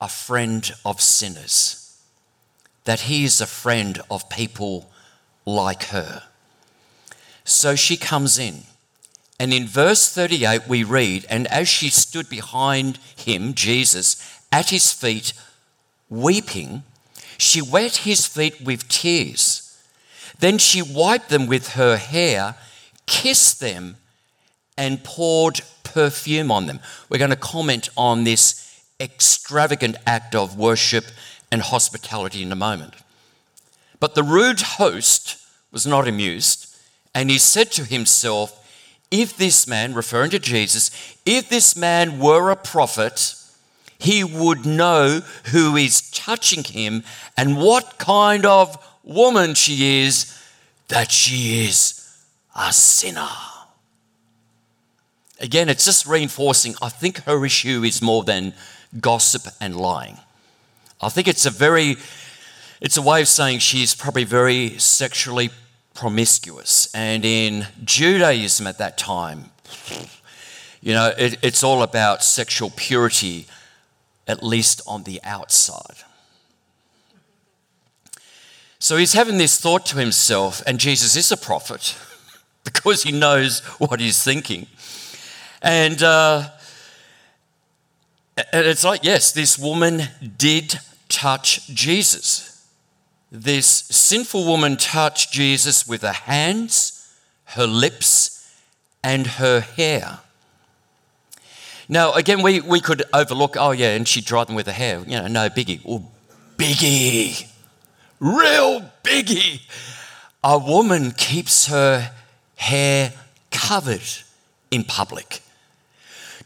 a 0.00 0.08
friend 0.08 0.72
of 0.86 1.02
sinners, 1.02 2.00
that 2.84 3.00
he 3.00 3.24
is 3.24 3.42
a 3.42 3.46
friend 3.46 4.00
of 4.10 4.30
people 4.30 4.90
like 5.44 5.84
her. 5.84 6.22
So 7.48 7.74
she 7.74 7.96
comes 7.96 8.38
in. 8.38 8.64
And 9.40 9.54
in 9.54 9.66
verse 9.66 10.12
38, 10.12 10.68
we 10.68 10.84
read, 10.84 11.24
And 11.30 11.46
as 11.46 11.68
she 11.68 11.88
stood 11.88 12.28
behind 12.28 12.98
him, 13.16 13.54
Jesus, 13.54 14.16
at 14.52 14.70
his 14.70 14.92
feet, 14.92 15.32
weeping, 16.10 16.82
she 17.38 17.62
wet 17.62 17.98
his 17.98 18.26
feet 18.26 18.60
with 18.60 18.88
tears. 18.88 19.78
Then 20.40 20.58
she 20.58 20.82
wiped 20.82 21.30
them 21.30 21.46
with 21.46 21.74
her 21.74 21.96
hair, 21.96 22.56
kissed 23.06 23.60
them, 23.60 23.96
and 24.76 25.02
poured 25.02 25.60
perfume 25.84 26.50
on 26.50 26.66
them. 26.66 26.80
We're 27.08 27.18
going 27.18 27.30
to 27.30 27.36
comment 27.36 27.88
on 27.96 28.24
this 28.24 28.82
extravagant 29.00 29.96
act 30.06 30.34
of 30.34 30.58
worship 30.58 31.06
and 31.50 31.62
hospitality 31.62 32.42
in 32.42 32.52
a 32.52 32.56
moment. 32.56 32.94
But 34.00 34.14
the 34.14 34.22
rude 34.22 34.60
host 34.60 35.38
was 35.72 35.86
not 35.86 36.06
amused, 36.06 36.67
and 37.14 37.30
he 37.30 37.38
said 37.38 37.70
to 37.72 37.84
himself, 37.84 38.54
if 39.10 39.36
this 39.36 39.66
man, 39.66 39.94
referring 39.94 40.30
to 40.30 40.38
Jesus, 40.38 40.90
if 41.24 41.48
this 41.48 41.76
man 41.76 42.18
were 42.18 42.50
a 42.50 42.56
prophet, 42.56 43.34
he 43.98 44.22
would 44.22 44.66
know 44.66 45.22
who 45.46 45.76
is 45.76 46.10
touching 46.10 46.62
him 46.62 47.02
and 47.36 47.56
what 47.56 47.98
kind 47.98 48.44
of 48.44 48.76
woman 49.02 49.54
she 49.54 50.02
is, 50.02 50.34
that 50.88 51.10
she 51.10 51.64
is 51.64 52.16
a 52.54 52.72
sinner. 52.72 53.28
Again, 55.40 55.68
it's 55.68 55.84
just 55.84 56.06
reinforcing. 56.06 56.74
I 56.82 56.88
think 56.88 57.24
her 57.24 57.44
issue 57.44 57.82
is 57.82 58.02
more 58.02 58.24
than 58.24 58.54
gossip 59.00 59.42
and 59.60 59.76
lying. 59.76 60.18
I 61.00 61.08
think 61.08 61.28
it's 61.28 61.46
a 61.46 61.50
very, 61.50 61.96
it's 62.80 62.96
a 62.96 63.02
way 63.02 63.20
of 63.20 63.28
saying 63.28 63.60
she's 63.60 63.94
probably 63.94 64.24
very 64.24 64.78
sexually 64.78 65.50
promiscuous. 65.98 66.88
And 66.94 67.24
in 67.24 67.66
Judaism 67.84 68.68
at 68.68 68.78
that 68.78 68.96
time, 68.96 69.50
you 70.80 70.92
know, 70.92 71.12
it, 71.18 71.38
it's 71.42 71.64
all 71.64 71.82
about 71.82 72.22
sexual 72.22 72.70
purity, 72.76 73.48
at 74.28 74.40
least 74.40 74.80
on 74.86 75.02
the 75.02 75.20
outside. 75.24 76.04
So 78.78 78.96
he's 78.96 79.14
having 79.14 79.38
this 79.38 79.60
thought 79.60 79.86
to 79.86 79.98
himself, 79.98 80.62
and 80.68 80.78
Jesus 80.78 81.16
is 81.16 81.32
a 81.32 81.36
prophet 81.36 81.96
because 82.64 83.02
he 83.02 83.10
knows 83.10 83.58
what 83.80 83.98
he's 83.98 84.22
thinking. 84.22 84.68
And, 85.62 86.00
uh, 86.00 86.50
and 88.52 88.66
it's 88.66 88.84
like, 88.84 89.02
yes, 89.02 89.32
this 89.32 89.58
woman 89.58 90.02
did 90.36 90.78
touch 91.08 91.66
Jesus. 91.74 92.57
This 93.30 93.66
sinful 93.66 94.46
woman 94.46 94.76
touched 94.76 95.32
Jesus 95.32 95.86
with 95.86 96.00
her 96.02 96.12
hands, 96.12 97.14
her 97.44 97.66
lips, 97.66 98.50
and 99.04 99.26
her 99.26 99.60
hair. 99.60 100.20
Now, 101.90 102.12
again, 102.12 102.42
we, 102.42 102.60
we 102.60 102.80
could 102.80 103.02
overlook, 103.12 103.56
oh, 103.58 103.72
yeah, 103.72 103.94
and 103.94 104.08
she 104.08 104.20
dried 104.20 104.46
them 104.46 104.56
with 104.56 104.66
her 104.66 104.72
hair. 104.72 105.00
You 105.00 105.20
know, 105.20 105.26
no 105.26 105.48
biggie. 105.48 105.80
Oh, 105.86 106.04
biggie. 106.56 107.46
Real 108.20 108.90
biggie. 109.02 109.62
A 110.42 110.58
woman 110.58 111.12
keeps 111.12 111.66
her 111.66 112.12
hair 112.56 113.12
covered 113.50 114.02
in 114.70 114.84
public. 114.84 115.42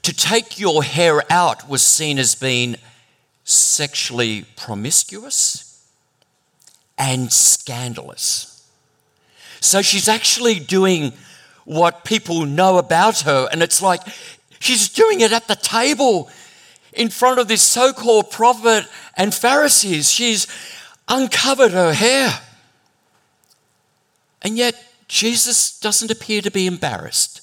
To 0.02 0.12
take 0.12 0.58
your 0.58 0.82
hair 0.82 1.22
out 1.30 1.68
was 1.68 1.82
seen 1.82 2.18
as 2.18 2.34
being 2.34 2.76
sexually 3.44 4.44
promiscuous 4.56 5.71
and 6.98 7.32
scandalous. 7.32 8.68
So 9.60 9.82
she's 9.82 10.08
actually 10.08 10.58
doing 10.58 11.12
what 11.64 12.04
people 12.04 12.46
know 12.46 12.78
about 12.78 13.20
her, 13.20 13.48
and 13.52 13.62
it's 13.62 13.80
like 13.80 14.00
she's 14.58 14.88
doing 14.88 15.20
it 15.20 15.32
at 15.32 15.48
the 15.48 15.56
table 15.56 16.30
in 16.92 17.08
front 17.08 17.38
of 17.38 17.48
this 17.48 17.62
so 17.62 17.92
called 17.92 18.30
prophet 18.30 18.86
and 19.16 19.34
Pharisees. 19.34 20.10
She's 20.10 20.46
uncovered 21.08 21.72
her 21.72 21.92
hair. 21.92 22.40
And 24.42 24.56
yet, 24.56 24.74
Jesus 25.08 25.78
doesn't 25.78 26.10
appear 26.10 26.42
to 26.42 26.50
be 26.50 26.66
embarrassed. 26.66 27.42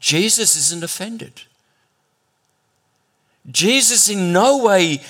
Jesus 0.00 0.56
isn't 0.56 0.82
offended. 0.82 1.42
Jesus 3.50 4.08
in 4.08 4.32
no 4.32 4.58
way 4.58 5.00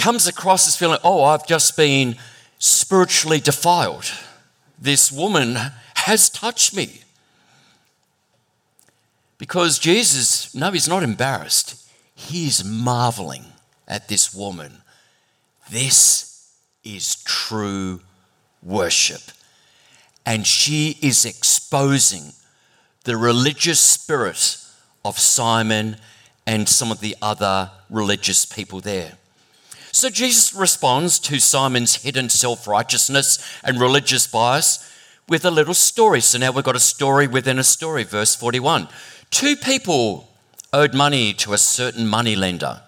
comes 0.00 0.26
across 0.26 0.66
as 0.66 0.76
feeling, 0.76 0.98
oh, 1.04 1.22
I've 1.22 1.46
just 1.46 1.76
been 1.76 2.16
spiritually 2.58 3.38
defiled. 3.38 4.10
This 4.78 5.12
woman 5.12 5.56
has 5.94 6.30
touched 6.30 6.74
me. 6.74 7.02
Because 9.36 9.78
Jesus, 9.78 10.54
no, 10.54 10.70
he's 10.70 10.88
not 10.88 11.02
embarrassed. 11.02 11.88
He's 12.14 12.64
marveling 12.64 13.44
at 13.86 14.08
this 14.08 14.34
woman. 14.34 14.78
This 15.70 16.50
is 16.82 17.22
true 17.24 18.00
worship. 18.62 19.22
And 20.26 20.46
she 20.46 20.98
is 21.02 21.24
exposing 21.24 22.32
the 23.04 23.16
religious 23.16 23.80
spirit 23.80 24.58
of 25.04 25.18
Simon 25.18 25.96
and 26.46 26.68
some 26.68 26.90
of 26.90 27.00
the 27.00 27.16
other 27.22 27.70
religious 27.88 28.44
people 28.44 28.80
there. 28.80 29.12
So 29.92 30.08
Jesus 30.08 30.54
responds 30.54 31.18
to 31.20 31.40
Simon's 31.40 32.02
hidden 32.02 32.28
self 32.28 32.66
righteousness 32.66 33.38
and 33.64 33.80
religious 33.80 34.26
bias 34.26 34.86
with 35.28 35.44
a 35.44 35.50
little 35.50 35.74
story. 35.74 36.20
So 36.20 36.38
now 36.38 36.52
we've 36.52 36.64
got 36.64 36.76
a 36.76 36.80
story 36.80 37.26
within 37.26 37.58
a 37.58 37.64
story, 37.64 38.04
verse 38.04 38.34
41. 38.34 38.88
Two 39.30 39.56
people 39.56 40.28
owed 40.72 40.94
money 40.94 41.32
to 41.34 41.52
a 41.52 41.58
certain 41.58 42.06
money 42.06 42.36
lender. 42.36 42.82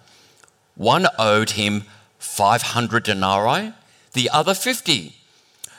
One 0.74 1.06
owed 1.18 1.50
him 1.50 1.84
500 2.18 3.02
denarii, 3.02 3.72
the 4.12 4.30
other 4.30 4.54
50. 4.54 5.14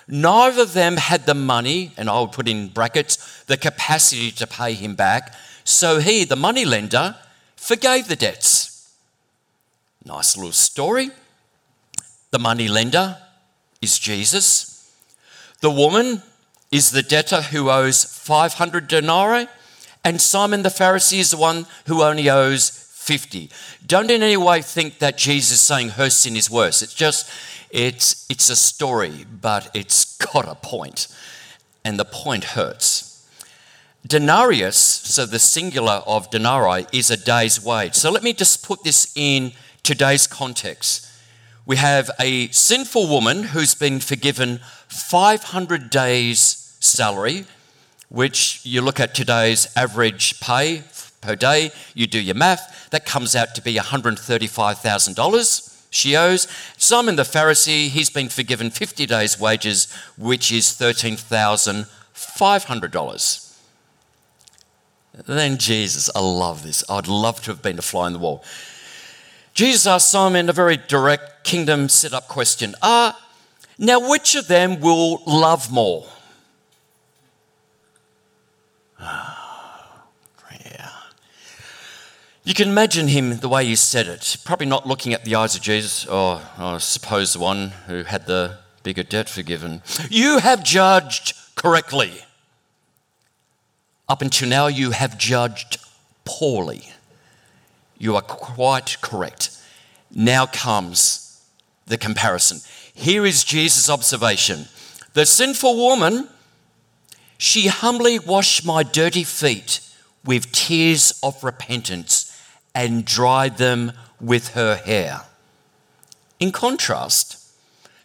Neither 0.08 0.62
of 0.62 0.74
them 0.74 0.98
had 0.98 1.26
the 1.26 1.34
money, 1.34 1.94
and 1.98 2.10
I 2.10 2.20
would 2.20 2.34
put 2.34 2.48
in 2.48 2.68
brackets, 2.68 3.44
the 3.46 3.58
capacity 3.58 4.32
to 4.32 4.46
pay 4.46 4.74
him 4.74 4.96
back. 4.96 5.34
So 5.64 6.00
he, 6.00 6.26
the 6.26 6.36
money 6.36 6.66
lender, 6.66 7.16
forgave 7.56 8.10
the 8.10 8.18
debts. 8.18 8.73
Nice 10.06 10.36
little 10.36 10.52
story. 10.52 11.12
The 12.32 12.40
money 12.40 12.68
lender 12.68 13.18
is 13.82 13.98
Jesus. 13.98 14.92
The 15.62 15.72
woman 15.72 16.22
is 16.72 16.92
the 16.92 17.04
debtor 17.04 17.42
who 17.42 17.70
owes 17.70 18.04
500 18.04 18.88
denarii, 18.88 19.48
and 20.04 20.20
Simon 20.20 20.64
the 20.64 20.70
Pharisee 20.70 21.20
is 21.20 21.32
the 21.32 21.38
one 21.38 21.68
who 21.86 22.02
only 22.02 22.30
owes 22.30 22.70
50. 22.70 23.50
Don't 23.86 24.12
in 24.12 24.24
any 24.24 24.38
way 24.38 24.62
think 24.62 25.00
that 25.00 25.18
Jesus 25.18 25.54
is 25.54 25.62
saying 25.62 25.90
her 25.90 26.10
sin 26.10 26.36
is 26.36 26.50
worse. 26.50 26.82
It's 26.82 26.94
just 26.94 27.30
it's, 27.70 28.28
it's 28.30 28.50
a 28.50 28.56
story, 28.56 29.26
but 29.42 29.72
it's 29.74 30.18
got 30.18 30.48
a 30.48 30.56
point, 30.56 31.08
and 31.84 31.98
the 31.98 32.06
point 32.06 32.44
hurts. 32.44 33.28
Denarius, 34.06 34.76
so 34.76 35.26
the 35.26 35.40
singular 35.40 36.04
of 36.06 36.30
denarii, 36.30 36.86
is 36.92 37.10
a 37.10 37.18
day's 37.18 37.64
wage. 37.64 37.96
So 37.96 38.12
let 38.12 38.22
me 38.22 38.34
just 38.34 38.64
put 38.64 38.84
this 38.84 39.12
in 39.16 39.54
today's 39.84 40.28
context. 40.28 41.10
We 41.66 41.78
have 41.78 42.12
a 42.20 42.50
sinful 42.50 43.08
woman 43.08 43.44
who's 43.44 43.76
been 43.76 44.00
forgiven 44.00 44.60
500 44.88 45.90
days' 45.90 46.78
salary, 46.80 47.46
which 48.10 48.66
you 48.66 48.82
look 48.82 49.00
at 49.00 49.16
today's 49.16 49.68
average 49.76 50.40
pay 50.40 50.84
per 51.22 51.36
day, 51.36 51.72
you 51.94 52.08
do 52.08 52.20
your 52.20 52.36
math, 52.36 52.90
that 52.90 53.06
comes 53.06 53.36
out 53.36 53.54
to 53.56 53.62
be 53.62 53.76
$135,000 53.76 55.74
she 55.94 56.18
owes. 56.18 56.48
Simon 56.78 57.16
the 57.18 57.24
Pharisee, 57.24 57.88
he's 57.88 58.10
been 58.10 58.30
forgiven 58.30 58.72
50 58.72 59.06
days' 59.06 59.40
wages, 59.40 59.94
which 60.18 60.52
is 60.52 60.66
$13,500. 60.66 63.60
Then 65.28 65.60
Jesus, 65.60 66.10
I 66.16 66.20
love 66.20 66.64
this. 66.64 66.84
I'd 66.90 67.08
love 67.08 67.44
to 67.44 67.52
have 67.52 67.62
been 67.62 67.78
a 67.78 67.84
fly 67.84 68.08
on 68.08 68.14
the 68.14 68.20
wall. 68.20 68.44
Jesus 69.54 69.86
asked 69.86 70.10
Simon 70.10 70.50
a 70.50 70.54
very 70.54 70.78
direct 70.78 71.44
kingdom 71.44 71.88
set 71.88 72.14
up 72.14 72.28
question. 72.28 72.74
Ah, 72.82 73.16
uh, 73.16 73.20
now 73.78 74.10
which 74.10 74.34
of 74.36 74.48
them 74.48 74.80
will 74.80 75.22
love 75.26 75.72
more? 75.72 76.06
Oh, 79.00 80.04
yeah. 80.66 80.90
You 82.44 82.54
can 82.54 82.70
imagine 82.70 83.08
him 83.10 83.38
the 83.38 83.50
way 83.50 83.66
he 83.66 83.76
said 83.76 84.08
it, 84.08 84.38
probably 84.44 84.66
not 84.66 84.88
looking 84.88 85.14
at 85.14 85.24
the 85.24 85.36
eyes 85.36 85.56
of 85.56 85.62
Jesus, 85.62 86.06
or 86.06 86.42
oh, 86.58 86.76
I 86.76 86.78
suppose 86.80 87.34
the 87.34 87.40
one 87.40 87.70
who 87.88 88.04
had 88.04 88.26
the 88.26 88.58
bigger 88.82 89.04
debt 89.04 89.30
forgiven. 89.30 89.82
You 90.10 90.40
have 90.40 90.64
judged 90.64 91.34
correctly. 91.56 92.26
Up 94.10 94.22
until 94.22 94.50
now, 94.50 94.68
you 94.68 94.92
have 94.92 95.18
judged 95.18 95.78
poorly. 96.26 96.90
You 97.98 98.16
are 98.16 98.22
quite 98.22 98.98
correct. 99.02 99.58
Now 100.12 100.46
comes 100.46 101.42
the 101.86 101.98
comparison. 101.98 102.60
Here 102.94 103.26
is 103.26 103.44
Jesus' 103.44 103.90
observation 103.90 104.68
The 105.14 105.26
sinful 105.26 105.76
woman, 105.76 106.28
she 107.38 107.68
humbly 107.68 108.20
washed 108.20 108.66
my 108.66 108.84
dirty 108.84 109.24
feet 109.24 109.80
with 110.26 110.52
tears 110.52 111.20
of 111.22 111.44
repentance 111.44 112.30
and 112.74 113.06
dried 113.06 113.58
them 113.58 113.92
with 114.20 114.50
her 114.50 114.76
hair. 114.76 115.22
In 116.40 116.52
contrast, 116.52 117.38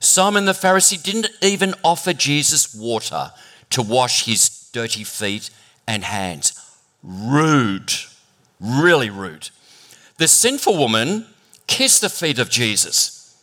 Simon 0.01 0.45
the 0.45 0.53
Pharisee 0.53 1.03
didn't 1.03 1.29
even 1.43 1.75
offer 1.83 2.13
Jesus 2.13 2.75
water 2.75 3.33
to 3.71 3.83
wash 3.83 4.25
his 4.27 4.69
dirty 4.73 5.05
feet 5.05 5.51
and 5.87 6.05
hands. 6.05 6.53
Rude, 7.03 7.93
really 8.61 9.11
rude. 9.11 9.51
The 10.19 10.29
sinful 10.29 10.77
woman 10.77 11.27
kissed 11.69 12.01
the 12.01 12.09
feet 12.09 12.41
of 12.41 12.51
Jesus. 12.51 13.41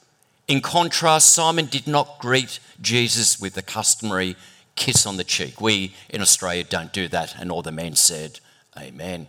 In 0.48 0.62
contrast, 0.62 1.34
Simon 1.34 1.66
did 1.66 1.88
not 1.88 2.20
greet 2.20 2.60
Jesus 2.82 3.40
with 3.40 3.54
the 3.54 3.62
customary 3.62 4.36
kiss 4.76 5.06
on 5.06 5.16
the 5.16 5.24
cheek. 5.24 5.62
We 5.62 5.96
in 6.10 6.22
Australia 6.22 6.66
don't 6.66 6.92
do 6.92 7.08
that, 7.08 7.36
and 7.40 7.50
all 7.50 7.62
the 7.62 7.72
men 7.72 7.96
said, 7.96 8.42
Amen. 8.78 9.28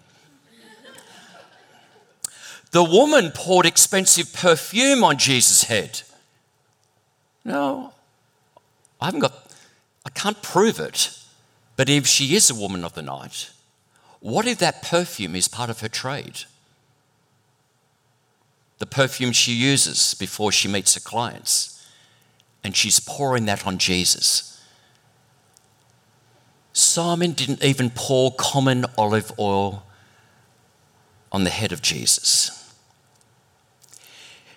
The 2.73 2.83
woman 2.83 3.31
poured 3.33 3.65
expensive 3.65 4.33
perfume 4.33 5.05
on 5.05 5.17
Jesus' 5.17 5.65
head. 5.65 6.03
No, 7.45 7.93
I 9.01 9.05
haven't 9.07 9.21
got, 9.21 9.33
I 10.05 10.11
can't 10.11 10.43
prove 10.43 10.81
it. 10.81 11.17
But 11.77 11.89
if 11.89 12.09
she 12.09 12.35
is 12.35 12.51
a 12.51 12.55
woman 12.57 12.85
of 12.85 12.95
the 12.95 13.03
night, 13.03 13.51
what 14.19 14.47
if 14.47 14.59
that 14.59 14.83
perfume 14.83 15.37
is 15.37 15.47
part 15.47 15.71
of 15.71 15.81
her 15.81 15.89
trade? 15.89 16.41
The 18.79 18.87
perfume 18.87 19.33
she 19.33 19.53
uses 19.53 20.15
before 20.15 20.53
she 20.53 20.69
meets 20.69 20.95
her 20.95 21.01
clients, 21.01 21.87
and 22.62 22.77
she's 22.77 23.01
pouring 23.01 23.47
that 23.47 23.67
on 23.67 23.79
Jesus. 23.79 24.62
Simon 26.73 27.33
didn't 27.33 27.65
even 27.65 27.91
pour 27.91 28.33
common 28.35 28.85
olive 28.99 29.33
oil 29.39 29.87
on 31.33 31.45
the 31.45 31.51
head 31.51 31.73
of 31.73 31.81
Jesus. 31.81 32.75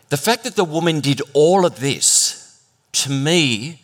The 0.09 0.17
fact 0.17 0.43
that 0.43 0.55
the 0.55 0.65
woman 0.65 0.99
did 0.99 1.21
all 1.33 1.65
of 1.65 1.79
this, 1.79 2.61
to 2.93 3.09
me, 3.09 3.81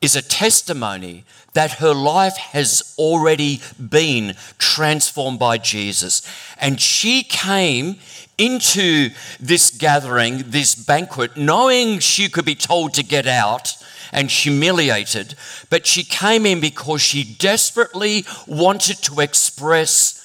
is 0.00 0.14
a 0.14 0.22
testimony 0.22 1.24
that 1.54 1.72
her 1.72 1.94
life 1.94 2.36
has 2.36 2.94
already 2.98 3.60
been 3.88 4.34
transformed 4.58 5.38
by 5.38 5.58
Jesus. 5.58 6.22
And 6.60 6.80
she 6.80 7.22
came 7.22 7.96
into 8.36 9.10
this 9.40 9.70
gathering, 9.70 10.44
this 10.48 10.74
banquet, 10.74 11.36
knowing 11.36 11.98
she 11.98 12.28
could 12.28 12.44
be 12.44 12.54
told 12.54 12.92
to 12.94 13.02
get 13.02 13.26
out 13.26 13.74
and 14.12 14.30
humiliated, 14.30 15.34
but 15.70 15.86
she 15.86 16.04
came 16.04 16.46
in 16.46 16.60
because 16.60 17.00
she 17.00 17.24
desperately 17.38 18.24
wanted 18.46 18.98
to 18.98 19.20
express 19.20 20.22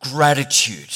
gratitude. 0.00 0.94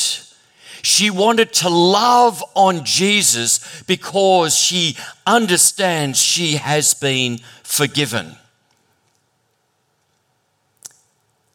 She 0.83 1.11
wanted 1.11 1.53
to 1.55 1.69
love 1.69 2.43
on 2.57 2.85
Jesus 2.85 3.83
because 3.87 4.57
she 4.57 4.97
understands 5.27 6.21
she 6.21 6.55
has 6.55 6.95
been 6.95 7.39
forgiven. 7.73 8.37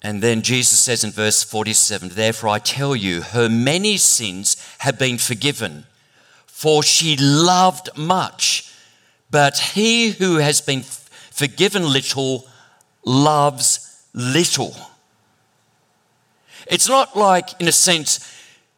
And 0.02 0.24
then 0.24 0.42
Jesus 0.42 0.80
says 0.80 1.04
in 1.04 1.12
verse 1.12 1.44
47 1.44 2.10
Therefore 2.10 2.50
I 2.50 2.60
tell 2.60 2.96
you, 2.96 3.22
her 3.22 3.48
many 3.48 3.98
sins 3.98 4.58
have 4.80 4.98
been 4.98 5.20
forgiven, 5.20 5.86
for 6.48 6.82
she 6.82 7.16
loved 7.18 7.90
much. 7.96 8.74
But 9.30 9.60
he 9.60 10.12
who 10.12 10.38
has 10.38 10.60
been 10.60 10.82
forgiven 10.82 11.84
little 11.84 12.48
loves 13.06 14.04
little. 14.14 14.76
It's 16.66 16.90
not 16.90 17.16
like, 17.16 17.62
in 17.62 17.68
a 17.68 17.72
sense, 17.72 18.34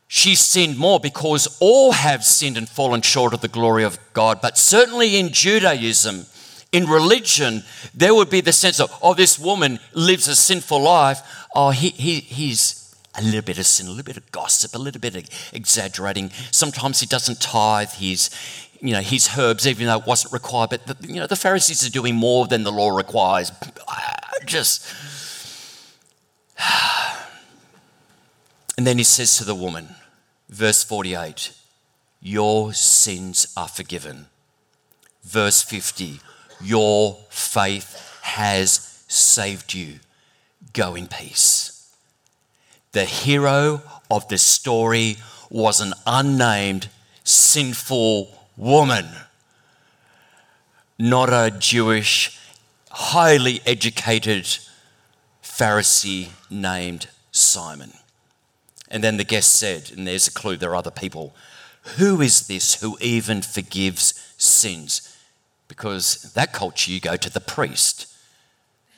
she 0.09 0.35
sinned 0.35 0.77
more 0.77 0.99
because 0.99 1.57
all 1.61 1.93
have 1.93 2.25
sinned 2.25 2.57
and 2.57 2.67
fallen 2.67 3.01
short 3.01 3.33
of 3.33 3.39
the 3.39 3.47
glory 3.47 3.85
of 3.85 3.97
God. 4.11 4.41
But 4.41 4.57
certainly 4.57 5.17
in 5.17 5.29
Judaism, 5.29 6.25
in 6.71 6.85
religion, 6.85 7.63
there 7.93 8.13
would 8.13 8.29
be 8.29 8.41
the 8.41 8.53
sense 8.53 8.79
of, 8.79 8.91
oh, 9.01 9.13
this 9.13 9.39
woman 9.39 9.79
lives 9.93 10.27
a 10.27 10.35
sinful 10.35 10.81
life. 10.81 11.21
Oh, 11.55 11.71
he, 11.71 11.89
he, 11.89 12.19
he's 12.19 12.95
a 13.15 13.23
little 13.23 13.41
bit 13.41 13.57
of 13.57 13.65
sin, 13.65 13.87
a 13.87 13.89
little 13.89 14.03
bit 14.03 14.17
of 14.17 14.31
gossip, 14.31 14.75
a 14.75 14.77
little 14.77 15.01
bit 15.01 15.15
of 15.15 15.27
exaggerating. 15.51 16.29
Sometimes 16.51 16.99
he 16.99 17.07
doesn't 17.07 17.41
tithe 17.41 17.91
his, 17.91 18.29
you 18.81 18.93
know, 18.93 19.01
his 19.01 19.37
herbs, 19.37 19.67
even 19.67 19.87
though 19.87 19.97
it 19.97 20.05
wasn't 20.05 20.31
required. 20.31 20.69
But, 20.69 20.85
the, 20.85 21.07
you 21.07 21.19
know, 21.19 21.27
the 21.27 21.35
Pharisees 21.35 21.85
are 21.87 21.91
doing 21.91 22.15
more 22.15 22.45
than 22.45 22.63
the 22.63 22.71
law 22.71 22.89
requires. 22.89 23.51
Just. 24.45 24.85
And 28.77 28.87
then 28.87 28.97
he 28.97 29.03
says 29.03 29.35
to 29.35 29.43
the 29.43 29.55
woman, 29.55 29.89
verse 30.47 30.85
48, 30.85 31.51
Your 32.21 32.71
sins 32.71 33.51
are 33.57 33.67
forgiven. 33.67 34.27
Verse 35.21 35.61
50, 35.61 36.21
your 36.61 37.17
faith 37.29 38.19
has 38.21 39.03
saved 39.07 39.73
you. 39.73 39.99
Go 40.73 40.95
in 40.95 41.07
peace. 41.07 41.93
The 42.91 43.05
hero 43.05 43.81
of 44.09 44.27
the 44.27 44.37
story 44.37 45.17
was 45.49 45.79
an 45.79 45.93
unnamed, 46.05 46.89
sinful 47.23 48.35
woman, 48.57 49.07
not 50.97 51.29
a 51.29 51.55
Jewish, 51.57 52.37
highly 52.91 53.61
educated 53.65 54.45
Pharisee 55.43 56.29
named 56.49 57.07
Simon. 57.31 57.93
And 58.89 59.03
then 59.03 59.17
the 59.17 59.23
guest 59.23 59.55
said, 59.55 59.91
and 59.95 60.07
there's 60.07 60.27
a 60.27 60.31
clue, 60.31 60.57
there 60.57 60.71
are 60.71 60.75
other 60.75 60.91
people, 60.91 61.35
who 61.97 62.21
is 62.21 62.47
this 62.47 62.81
who 62.81 62.97
even 62.99 63.41
forgives 63.41 64.33
sins? 64.37 65.08
Because 65.69 66.33
that 66.33 66.51
culture 66.51 66.91
you 66.91 66.99
go 66.99 67.15
to 67.15 67.29
the 67.29 67.39
priest. 67.39 68.07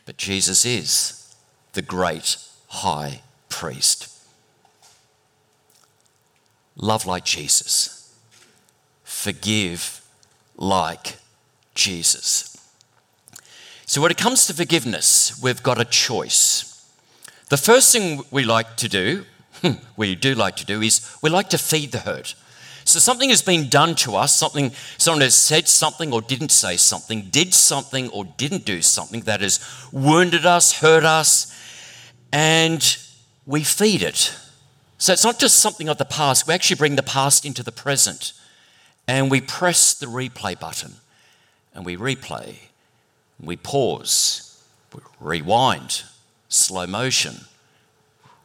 But 0.07 0.17
Jesus 0.17 0.65
is 0.65 1.36
the 1.73 1.84
great 1.84 2.38
high 2.69 3.21
priest. 3.49 4.07
Love 6.75 7.05
like 7.05 7.25
Jesus. 7.25 8.17
Forgive 9.03 10.01
like 10.57 11.17
Jesus. 11.75 12.57
So, 13.86 14.01
when 14.01 14.10
it 14.10 14.17
comes 14.17 14.47
to 14.47 14.53
forgiveness, 14.53 15.39
we've 15.43 15.62
got 15.62 15.79
a 15.79 15.86
choice. 15.86 16.89
The 17.49 17.57
first 17.57 17.91
thing 17.91 18.23
we 18.31 18.45
like 18.45 18.77
to 18.77 18.88
do, 18.88 19.25
we 19.97 20.15
do 20.15 20.34
like 20.34 20.55
to 20.55 20.65
do, 20.65 20.81
is 20.81 21.15
we 21.21 21.29
like 21.29 21.49
to 21.49 21.57
feed 21.57 21.91
the 21.91 21.99
hurt. 21.99 22.34
So 22.91 22.99
something 22.99 23.30
has 23.30 23.41
been 23.41 23.69
done 23.69 23.95
to 23.95 24.17
us, 24.17 24.36
something 24.36 24.73
someone 24.97 25.21
has 25.21 25.34
said 25.34 25.69
something 25.69 26.12
or 26.12 26.21
didn't 26.21 26.51
say 26.51 26.75
something, 26.75 27.30
did 27.30 27.54
something 27.54 28.10
or 28.10 28.25
didn't 28.25 28.65
do 28.65 28.82
something 28.82 29.21
that 29.21 29.39
has 29.39 29.60
wounded 29.93 30.45
us, 30.45 30.80
hurt 30.80 31.06
us, 31.06 31.58
and 32.34 32.97
we 33.45 33.63
feed 33.63 34.01
it. 34.04 34.36
So 34.97 35.13
it's 35.13 35.23
not 35.23 35.39
just 35.39 35.62
something 35.62 35.88
of 35.88 35.99
the 35.99 36.06
past, 36.06 36.47
we 36.47 36.54
actually 36.54 36.75
bring 36.75 36.97
the 36.97 37.01
past 37.01 37.45
into 37.45 37.63
the 37.63 37.71
present 37.71 38.34
and 39.08 39.32
we 39.32 39.39
press 39.39 39.93
the 39.93 40.08
replay 40.08 40.60
button 40.60 40.95
and 41.73 41.86
we 41.86 41.95
replay, 41.95 42.56
we 43.39 43.56
pause, 43.56 44.62
we 44.93 45.01
rewind, 45.21 46.04
slow 46.49 46.86
motion, 46.86 47.45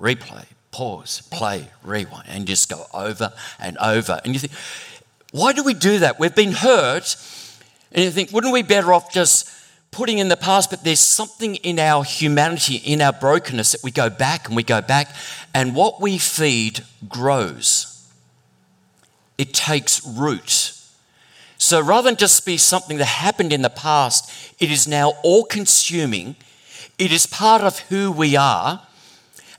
replay, 0.01 0.47
pause, 0.77 1.23
play, 1.31 1.71
rewind, 1.83 2.29
and 2.29 2.47
just 2.47 2.69
go 2.69 2.85
over 2.93 3.33
and 3.59 3.79
over. 3.79 4.21
And 4.23 4.35
you 4.35 4.39
think, 4.39 4.53
why 5.33 5.55
do 5.55 5.65
we 5.65 5.73
do 5.73 6.01
that? 6.01 6.21
We've 6.21 6.35
been 6.35 6.53
hurt, 6.53 7.17
and 7.93 8.05
you 8.05 8.11
think, 8.11 8.31
wouldn't 8.31 8.53
we 8.53 8.61
be 8.61 8.69
better 8.69 8.93
off 8.93 9.11
just 9.11 9.51
putting 9.91 10.19
in 10.19 10.29
the 10.29 10.37
past? 10.37 10.69
But 10.69 10.85
there's 10.85 11.01
something 11.01 11.55
in 11.55 11.79
our 11.79 12.05
humanity, 12.05 12.77
in 12.77 13.01
our 13.01 13.15
brokenness, 13.15 13.73
that 13.73 13.83
we 13.83 13.91
go 13.91 14.11
back 14.11 14.49
and 14.49 14.55
we 14.55 14.63
go 14.63 14.83
back, 14.83 15.09
and 15.55 15.75
what 15.75 15.99
we 15.99 16.19
feed 16.19 16.85
grows. 17.09 18.07
It 19.39 19.55
takes 19.55 20.07
root. 20.07 20.75
So 21.57 21.81
rather 21.81 22.11
than 22.11 22.17
just 22.17 22.45
be 22.45 22.59
something 22.59 22.99
that 22.99 23.07
happened 23.07 23.55
in 23.55 23.63
the 23.63 23.71
past, 23.71 24.31
it 24.61 24.71
is 24.71 24.87
now 24.87 25.15
all 25.23 25.45
consuming. 25.45 26.37
It 26.99 27.13
is 27.13 27.25
part 27.27 27.63
of 27.63 27.79
who 27.89 28.13
we 28.13 28.37
are 28.37 28.83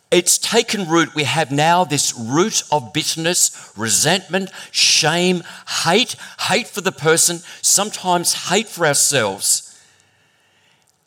it's 0.10 0.38
taken 0.38 0.88
root. 0.88 1.16
We 1.16 1.26
have 1.26 1.52
now 1.52 1.84
this 1.84 2.18
root 2.18 2.64
of 2.72 2.94
bitterness, 2.94 3.74
resentment, 3.76 4.52
shame, 4.72 5.44
hate, 5.84 6.16
hate 6.42 6.68
for 6.68 6.82
the 6.82 6.94
person, 6.94 7.42
sometimes 7.62 8.50
hate 8.50 8.68
for 8.68 8.86
ourselves. 8.86 9.64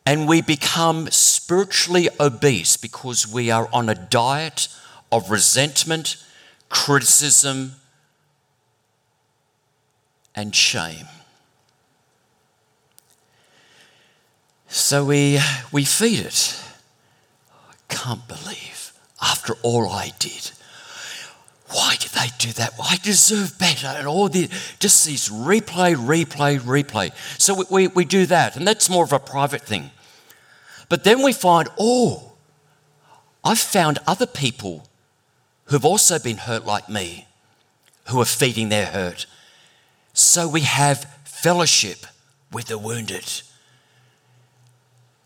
And 0.05 0.29
we 0.29 0.43
become 0.43 1.09
spiritually 1.11 2.09
obese 2.19 2.77
because 2.77 3.27
we 3.27 3.51
are 3.51 3.69
on 3.73 3.89
a 3.89 3.95
diet 3.95 4.69
of 5.11 5.31
resentment, 5.31 6.17
criticism, 6.69 7.77
and 10.35 10.55
shame. 10.55 11.07
So 14.69 15.07
we, 15.07 15.41
we 15.73 15.85
feed 15.85 16.21
it. 16.21 16.63
I 17.71 17.95
can't 17.95 18.27
believe 18.29 18.80
after 19.20 19.54
all 19.62 19.88
I 19.88 20.12
did. 20.18 20.50
Why 21.72 21.94
did 21.96 22.11
they 22.11 22.28
do 22.38 22.52
that? 22.54 22.72
I 22.83 22.96
deserve 22.96 23.59
better. 23.59 23.87
And 23.87 24.09
all 24.09 24.28
the 24.28 24.48
just 24.80 25.06
these 25.06 25.28
replay, 25.28 25.94
replay, 25.94 26.59
replay. 26.59 27.12
So 27.38 27.54
we, 27.54 27.64
we, 27.70 27.88
we 27.88 28.04
do 28.04 28.26
that, 28.26 28.56
and 28.56 28.66
that's 28.66 28.90
more 28.90 29.04
of 29.04 29.12
a 29.12 29.20
private 29.20 29.62
thing. 29.62 29.90
But 30.88 31.04
then 31.04 31.22
we 31.22 31.33
find, 31.33 31.68
oh, 31.78 32.33
I've 33.44 33.59
found 33.61 34.00
other 34.06 34.26
people 34.26 34.88
who've 35.66 35.85
also 35.85 36.18
been 36.18 36.38
hurt 36.38 36.66
like 36.66 36.88
me, 36.88 37.28
who 38.09 38.20
are 38.20 38.24
feeding 38.24 38.68
their 38.68 38.87
hurt. 38.87 39.26
So 40.12 40.48
we 40.48 40.62
have 40.62 41.04
fellowship 41.24 41.98
with 42.50 42.66
the 42.66 42.78
wounded 42.78 43.42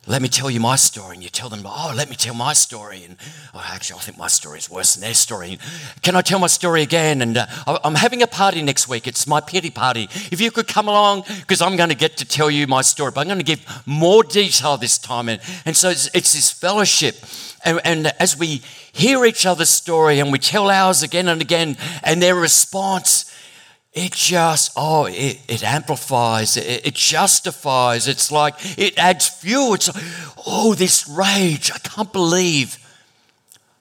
let 0.07 0.21
me 0.21 0.29
tell 0.29 0.51
you 0.51 0.61
my 0.61 0.77
story. 0.77 1.15
And 1.15 1.23
you 1.23 1.31
tell 1.31 1.49
them, 1.49 1.63
oh, 1.65 1.93
let 1.97 2.11
me 2.11 2.17
tell 2.17 2.35
my 2.35 2.53
story. 2.53 3.05
And 3.05 3.17
oh, 3.55 3.65
actually, 3.73 3.99
I 3.99 4.03
think 4.03 4.19
my 4.19 4.29
story 4.29 4.59
is 4.59 4.71
worse 4.71 4.95
than 4.95 5.03
their 5.03 5.15
story. 5.15 5.59
Can 6.03 6.15
I 6.17 6.23
tell 6.23 6.39
my 6.39 6.47
story 6.47 6.83
again? 6.83 7.23
And 7.23 7.39
uh, 7.39 7.47
I'm 7.67 7.95
having 7.95 8.23
a 8.23 8.27
party 8.27 8.63
next 8.63 8.89
week. 8.89 9.07
It's 9.07 9.27
my 9.27 9.41
pity 9.41 9.71
party. 9.71 10.05
If 10.31 10.41
you 10.41 10.51
could 10.51 10.69
come 10.69 10.89
along, 10.89 11.25
because 11.41 11.63
I'm 11.63 11.77
going 11.77 11.89
to 11.89 11.95
get 11.95 12.17
to 12.19 12.25
tell 12.25 12.51
you 12.51 12.67
my 12.67 12.83
story, 12.83 13.13
but 13.15 13.23
I'm 13.23 13.29
going 13.29 13.39
to 13.39 13.45
give 13.45 13.65
more 13.87 14.23
detail 14.23 14.77
this 14.77 14.99
time. 14.99 15.29
And, 15.29 15.41
and 15.65 15.77
so 15.77 15.89
it's, 15.89 16.07
it's 16.15 16.35
this 16.35 16.51
fellowship. 16.51 17.17
And, 17.65 17.81
and 17.85 18.13
as 18.21 18.37
we 18.39 18.61
hear 18.93 19.25
each 19.25 19.47
other's 19.47 19.71
story 19.71 20.21
and 20.21 20.31
we 20.31 20.39
tell 20.39 20.71
ours 20.71 21.03
again 21.03 21.29
and 21.29 21.41
again, 21.41 21.77
and 22.03 22.23
their 22.23 22.35
response, 22.35 23.34
it 23.95 24.13
just, 24.13 24.73
oh, 24.77 25.07
it, 25.07 25.41
it 25.47 25.63
amplifies, 25.63 26.57
it, 26.57 26.85
it, 26.85 26.95
justifies. 26.95 28.09
It's 28.09 28.33
like 28.33 28.55
it 28.77 28.99
adds 28.99 29.29
fuel. 29.29 29.75
It's 29.75 29.95
like, 29.95 30.03
oh, 30.47 30.75
this 30.75 31.09
rage. 31.09 31.71
I 31.73 31.79
can't 31.79 32.13
believe 32.13 32.77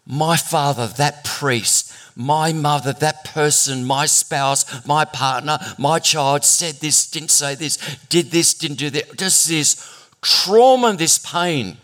my 0.05 0.37
father, 0.37 0.85
that 0.85 1.23
priest, 1.23 1.91
my 2.15 2.53
mother, 2.53 2.93
that 2.93 3.23
person, 3.25 3.85
my 3.85 4.05
spouse, 4.05 4.85
my 4.85 5.03
partner, 5.03 5.57
my 5.79 5.97
child 5.97 6.43
said 6.43 6.75
this, 6.75 7.09
didn't 7.09 7.31
say 7.31 7.55
this, 7.55 7.77
did 8.09 8.29
this, 8.29 8.53
didn't 8.53 8.77
do 8.77 8.91
that. 8.91 9.17
Just 9.17 9.47
this 9.47 10.07
trauma, 10.21 10.93
this 10.93 11.17
pain. 11.17 11.77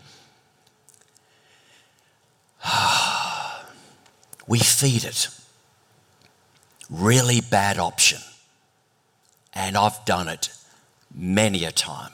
we 4.46 4.60
feed 4.60 5.02
it 5.02 5.28
really 6.90 7.40
bad 7.40 7.78
option. 7.78 8.20
And 9.54 9.76
I've 9.76 10.04
done 10.04 10.28
it 10.28 10.50
many 11.14 11.64
a 11.64 11.72
time. 11.72 12.12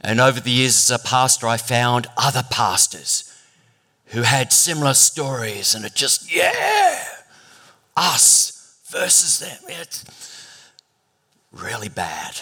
And 0.00 0.20
over 0.20 0.40
the 0.40 0.50
years 0.50 0.90
as 0.90 1.00
a 1.00 1.02
pastor, 1.02 1.46
I 1.46 1.56
found 1.56 2.06
other 2.16 2.44
pastors 2.50 3.32
who 4.06 4.22
had 4.22 4.52
similar 4.52 4.94
stories, 4.94 5.74
and 5.74 5.84
it 5.84 5.94
just, 5.94 6.34
yeah, 6.34 7.02
us 7.96 8.78
versus 8.88 9.40
them. 9.40 9.58
It's 9.68 10.04
really 11.50 11.88
bad. 11.88 12.40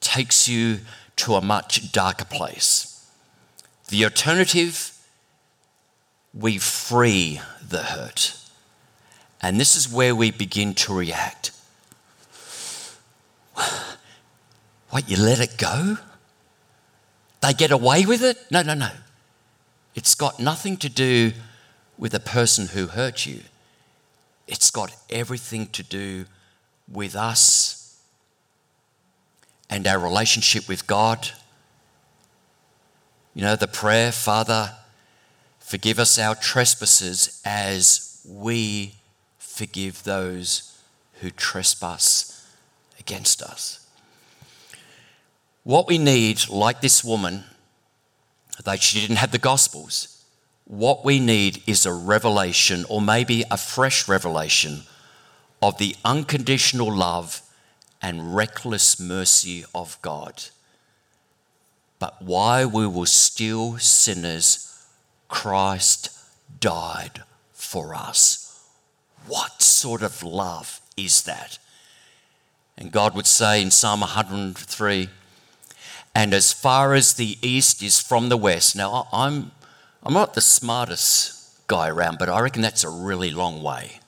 Takes 0.00 0.48
you 0.48 0.78
to 1.16 1.34
a 1.34 1.42
much 1.42 1.92
darker 1.92 2.24
place. 2.24 3.06
The 3.88 4.04
alternative, 4.04 4.96
we 6.32 6.56
free 6.56 7.40
the 7.68 7.82
hurt. 7.82 8.39
And 9.42 9.58
this 9.58 9.76
is 9.76 9.90
where 9.90 10.14
we 10.14 10.30
begin 10.30 10.74
to 10.74 10.94
react. 10.94 11.52
What, 14.90 15.08
you 15.08 15.16
let 15.16 15.38
it 15.38 15.56
go? 15.56 15.98
They 17.40 17.52
get 17.52 17.70
away 17.70 18.04
with 18.04 18.22
it? 18.22 18.36
No, 18.50 18.62
no, 18.62 18.74
no. 18.74 18.90
It's 19.94 20.14
got 20.14 20.40
nothing 20.40 20.76
to 20.78 20.88
do 20.88 21.32
with 21.96 22.12
the 22.12 22.20
person 22.20 22.68
who 22.68 22.88
hurt 22.88 23.24
you. 23.24 23.40
It's 24.46 24.70
got 24.70 24.94
everything 25.08 25.68
to 25.68 25.82
do 25.82 26.26
with 26.90 27.14
us 27.14 28.00
and 29.70 29.86
our 29.86 29.98
relationship 29.98 30.68
with 30.68 30.86
God. 30.86 31.30
You 33.34 33.42
know, 33.42 33.54
the 33.54 33.68
prayer, 33.68 34.10
Father, 34.10 34.72
forgive 35.60 36.00
us 36.00 36.18
our 36.18 36.34
trespasses 36.34 37.40
as 37.44 38.20
we 38.28 38.94
forgive 39.60 40.04
those 40.04 40.80
who 41.20 41.28
trespass 41.30 42.50
against 42.98 43.42
us. 43.42 43.86
What 45.64 45.86
we 45.86 45.98
need, 45.98 46.48
like 46.48 46.80
this 46.80 47.04
woman, 47.04 47.44
though 48.64 48.76
she 48.76 49.02
didn't 49.02 49.16
have 49.16 49.32
the 49.32 49.38
Gospels, 49.52 50.24
what 50.64 51.04
we 51.04 51.20
need 51.20 51.62
is 51.66 51.84
a 51.84 51.92
revelation, 51.92 52.86
or 52.88 53.02
maybe 53.02 53.44
a 53.50 53.58
fresh 53.58 54.08
revelation, 54.08 54.84
of 55.60 55.76
the 55.76 55.94
unconditional 56.06 56.90
love 56.90 57.42
and 58.00 58.34
reckless 58.34 58.98
mercy 58.98 59.66
of 59.74 59.98
God. 60.00 60.44
But 61.98 62.22
while 62.22 62.70
we 62.70 62.86
were 62.86 63.04
still 63.04 63.76
sinners, 63.76 64.74
Christ 65.28 66.08
died 66.60 67.24
for 67.52 67.94
us. 67.94 68.39
What 69.30 69.62
sort 69.62 70.02
of 70.02 70.24
love 70.24 70.80
is 70.96 71.22
that? 71.22 71.60
And 72.76 72.90
God 72.90 73.14
would 73.14 73.28
say 73.28 73.62
in 73.62 73.70
Psalm 73.70 74.00
103, 74.00 75.08
and 76.16 76.34
as 76.34 76.52
far 76.52 76.94
as 76.94 77.14
the 77.14 77.38
east 77.40 77.80
is 77.80 78.00
from 78.00 78.28
the 78.28 78.36
west. 78.36 78.74
Now, 78.74 79.06
I'm, 79.12 79.52
I'm 80.02 80.14
not 80.14 80.34
the 80.34 80.40
smartest 80.40 81.64
guy 81.68 81.88
around, 81.88 82.18
but 82.18 82.28
I 82.28 82.40
reckon 82.40 82.60
that's 82.60 82.82
a 82.82 82.90
really 82.90 83.30
long 83.30 83.62
way. 83.62 84.00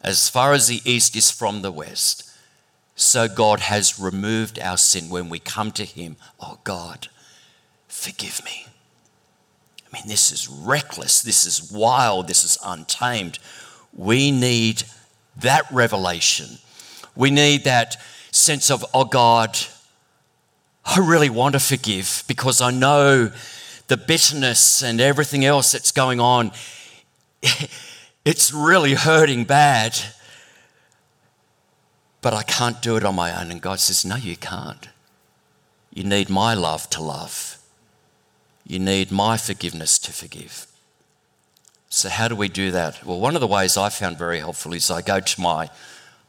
As 0.00 0.30
far 0.30 0.54
as 0.54 0.68
the 0.68 0.80
east 0.86 1.14
is 1.14 1.30
from 1.30 1.60
the 1.60 1.70
west, 1.70 2.26
so 2.96 3.28
God 3.28 3.60
has 3.60 4.00
removed 4.00 4.58
our 4.58 4.78
sin 4.78 5.10
when 5.10 5.28
we 5.28 5.40
come 5.40 5.72
to 5.72 5.84
Him. 5.84 6.16
Oh, 6.40 6.58
God, 6.64 7.08
forgive 7.86 8.42
me. 8.46 8.64
I 9.86 9.98
mean, 9.98 10.08
this 10.08 10.32
is 10.32 10.48
reckless, 10.48 11.20
this 11.20 11.44
is 11.44 11.70
wild, 11.70 12.28
this 12.28 12.44
is 12.44 12.56
untamed. 12.64 13.38
We 13.94 14.30
need 14.30 14.84
that 15.36 15.64
revelation. 15.70 16.58
We 17.16 17.30
need 17.30 17.64
that 17.64 17.96
sense 18.30 18.70
of, 18.70 18.84
oh 18.94 19.04
God, 19.04 19.58
I 20.84 20.98
really 20.98 21.30
want 21.30 21.54
to 21.54 21.60
forgive 21.60 22.24
because 22.26 22.60
I 22.60 22.70
know 22.70 23.30
the 23.88 23.96
bitterness 23.96 24.82
and 24.82 25.00
everything 25.00 25.44
else 25.44 25.72
that's 25.72 25.92
going 25.92 26.20
on. 26.20 26.52
It's 28.24 28.52
really 28.52 28.94
hurting 28.94 29.44
bad. 29.44 29.98
But 32.22 32.34
I 32.34 32.42
can't 32.42 32.82
do 32.82 32.96
it 32.96 33.04
on 33.04 33.14
my 33.14 33.38
own. 33.40 33.50
And 33.50 33.62
God 33.62 33.80
says, 33.80 34.04
No, 34.04 34.16
you 34.16 34.36
can't. 34.36 34.88
You 35.92 36.04
need 36.04 36.28
my 36.28 36.54
love 36.54 36.88
to 36.90 37.02
love. 37.02 37.58
You 38.66 38.78
need 38.78 39.10
my 39.10 39.36
forgiveness 39.36 39.98
to 40.00 40.12
forgive. 40.12 40.66
So, 41.92 42.08
how 42.08 42.28
do 42.28 42.36
we 42.36 42.48
do 42.48 42.70
that? 42.70 43.04
Well, 43.04 43.18
one 43.18 43.34
of 43.34 43.40
the 43.40 43.48
ways 43.48 43.76
I 43.76 43.88
found 43.88 44.16
very 44.16 44.38
helpful 44.38 44.72
is 44.72 44.92
I 44.92 45.02
go 45.02 45.18
to 45.18 45.40
my, 45.40 45.70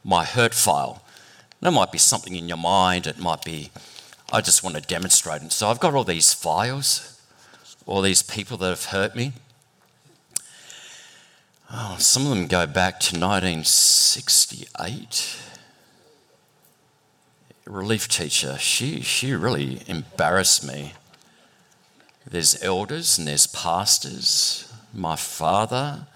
my 0.02 0.24
hurt 0.24 0.54
file. 0.54 1.04
There 1.60 1.70
might 1.70 1.92
be 1.92 1.98
something 1.98 2.34
in 2.34 2.48
your 2.48 2.56
mind, 2.56 3.06
it 3.06 3.20
might 3.20 3.44
be, 3.44 3.70
I 4.32 4.40
just 4.40 4.64
want 4.64 4.74
to 4.74 4.82
demonstrate 4.82 5.42
it. 5.42 5.52
So, 5.52 5.68
I've 5.68 5.78
got 5.78 5.94
all 5.94 6.02
these 6.02 6.34
files, 6.34 7.22
all 7.86 8.02
these 8.02 8.24
people 8.24 8.56
that 8.56 8.70
have 8.70 8.86
hurt 8.86 9.14
me. 9.14 9.34
Oh, 11.70 11.94
some 12.00 12.24
of 12.24 12.30
them 12.30 12.48
go 12.48 12.66
back 12.66 12.98
to 12.98 13.16
1968. 13.16 15.38
Relief 17.66 18.08
teacher, 18.08 18.58
she, 18.58 19.00
she 19.00 19.32
really 19.32 19.82
embarrassed 19.86 20.66
me. 20.66 20.94
There's 22.28 22.60
elders 22.64 23.16
and 23.16 23.28
there's 23.28 23.46
pastors 23.46 24.71
my 24.92 25.16
father. 25.16 26.06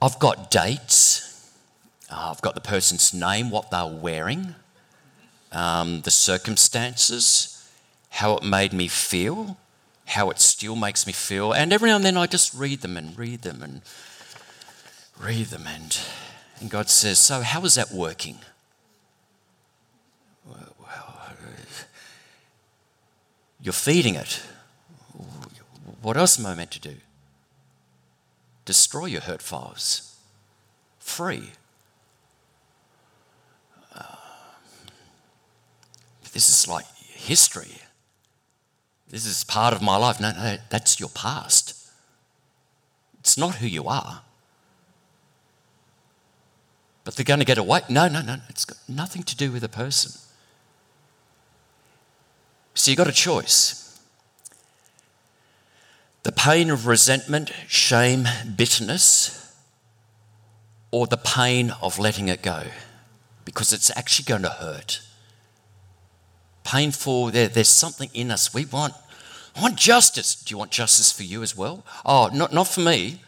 I've 0.00 0.18
got 0.18 0.50
dates. 0.50 1.50
Uh, 2.10 2.30
I've 2.30 2.42
got 2.42 2.54
the 2.54 2.60
person's 2.60 3.14
name, 3.14 3.50
what 3.50 3.70
they're 3.70 3.86
wearing, 3.86 4.54
um, 5.52 6.02
the 6.02 6.10
circumstances, 6.10 7.68
how 8.10 8.36
it 8.36 8.42
made 8.42 8.72
me 8.72 8.88
feel, 8.88 9.56
how 10.06 10.30
it 10.30 10.38
still 10.40 10.76
makes 10.76 11.06
me 11.06 11.12
feel. 11.12 11.52
And 11.52 11.72
every 11.72 11.90
now 11.90 11.96
and 11.96 12.04
then 12.04 12.16
I 12.16 12.26
just 12.26 12.54
read 12.54 12.82
them 12.82 12.96
and 12.96 13.18
read 13.18 13.42
them 13.42 13.62
and 13.62 13.80
read 15.18 15.46
them. 15.46 15.66
And, 15.66 15.98
and 16.60 16.70
God 16.70 16.88
says, 16.88 17.18
So, 17.18 17.40
how 17.40 17.64
is 17.64 17.74
that 17.74 17.90
working? 17.90 18.38
You're 23.64 23.72
feeding 23.72 24.14
it. 24.14 24.42
What 26.02 26.18
else 26.18 26.38
am 26.38 26.44
I 26.44 26.54
meant 26.54 26.70
to 26.72 26.80
do? 26.80 26.96
Destroy 28.64 29.06
your 29.06 29.20
hurt 29.20 29.42
files. 29.42 30.16
Free. 30.98 31.50
Uh, 33.94 34.16
this 36.32 36.48
is 36.48 36.68
like 36.68 36.86
history. 36.96 37.78
This 39.08 39.26
is 39.26 39.44
part 39.44 39.74
of 39.74 39.82
my 39.82 39.96
life. 39.96 40.20
No, 40.20 40.32
no, 40.32 40.56
that's 40.70 40.98
your 40.98 41.10
past. 41.10 41.80
It's 43.20 43.38
not 43.38 43.56
who 43.56 43.66
you 43.66 43.84
are. 43.84 44.22
But 47.04 47.16
they're 47.16 47.24
going 47.24 47.40
to 47.40 47.44
get 47.44 47.58
away. 47.58 47.82
No, 47.88 48.08
no, 48.08 48.22
no. 48.22 48.38
It's 48.48 48.64
got 48.64 48.78
nothing 48.88 49.22
to 49.24 49.36
do 49.36 49.52
with 49.52 49.62
a 49.62 49.68
person. 49.68 50.12
So 52.74 52.90
you've 52.90 52.98
got 52.98 53.08
a 53.08 53.12
choice. 53.12 53.83
The 56.24 56.32
pain 56.32 56.70
of 56.70 56.86
resentment, 56.86 57.52
shame, 57.68 58.26
bitterness, 58.56 59.54
or 60.90 61.06
the 61.06 61.18
pain 61.18 61.70
of 61.82 61.98
letting 61.98 62.28
it 62.28 62.42
go 62.42 62.64
because 63.44 63.74
it's 63.74 63.94
actually 63.94 64.24
going 64.24 64.42
to 64.42 64.48
hurt. 64.48 65.02
Painful, 66.64 67.30
there, 67.30 67.48
there's 67.48 67.68
something 67.68 68.08
in 68.14 68.30
us. 68.30 68.54
We 68.54 68.64
want, 68.64 68.94
I 69.54 69.60
want 69.60 69.76
justice. 69.76 70.34
Do 70.34 70.52
you 70.52 70.56
want 70.56 70.70
justice 70.70 71.12
for 71.12 71.24
you 71.24 71.42
as 71.42 71.54
well? 71.54 71.84
Oh, 72.06 72.30
not, 72.32 72.54
not 72.54 72.68
for 72.68 72.80
me. 72.80 73.20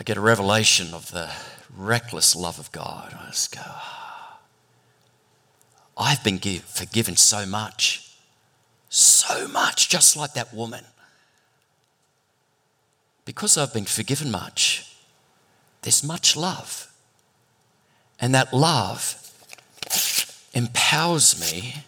I 0.00 0.02
get 0.02 0.16
a 0.16 0.20
revelation 0.20 0.92
of 0.92 1.12
the 1.12 1.30
reckless 1.76 2.34
love 2.34 2.58
of 2.58 2.72
God. 2.72 3.16
I 3.16 3.26
just 3.26 3.54
go, 3.54 3.62
oh, 3.64 4.38
I've 5.96 6.24
been 6.24 6.38
give, 6.38 6.64
forgiven 6.64 7.14
so 7.14 7.46
much 7.46 8.07
so 8.88 9.48
much, 9.48 9.88
just 9.88 10.16
like 10.16 10.34
that 10.34 10.52
woman. 10.54 10.84
Because 13.24 13.58
I've 13.58 13.74
been 13.74 13.84
forgiven 13.84 14.30
much, 14.30 14.96
there's 15.82 16.02
much 16.02 16.36
love. 16.36 16.90
And 18.20 18.34
that 18.34 18.52
love 18.52 19.14
empowers 20.54 21.40
me 21.40 21.84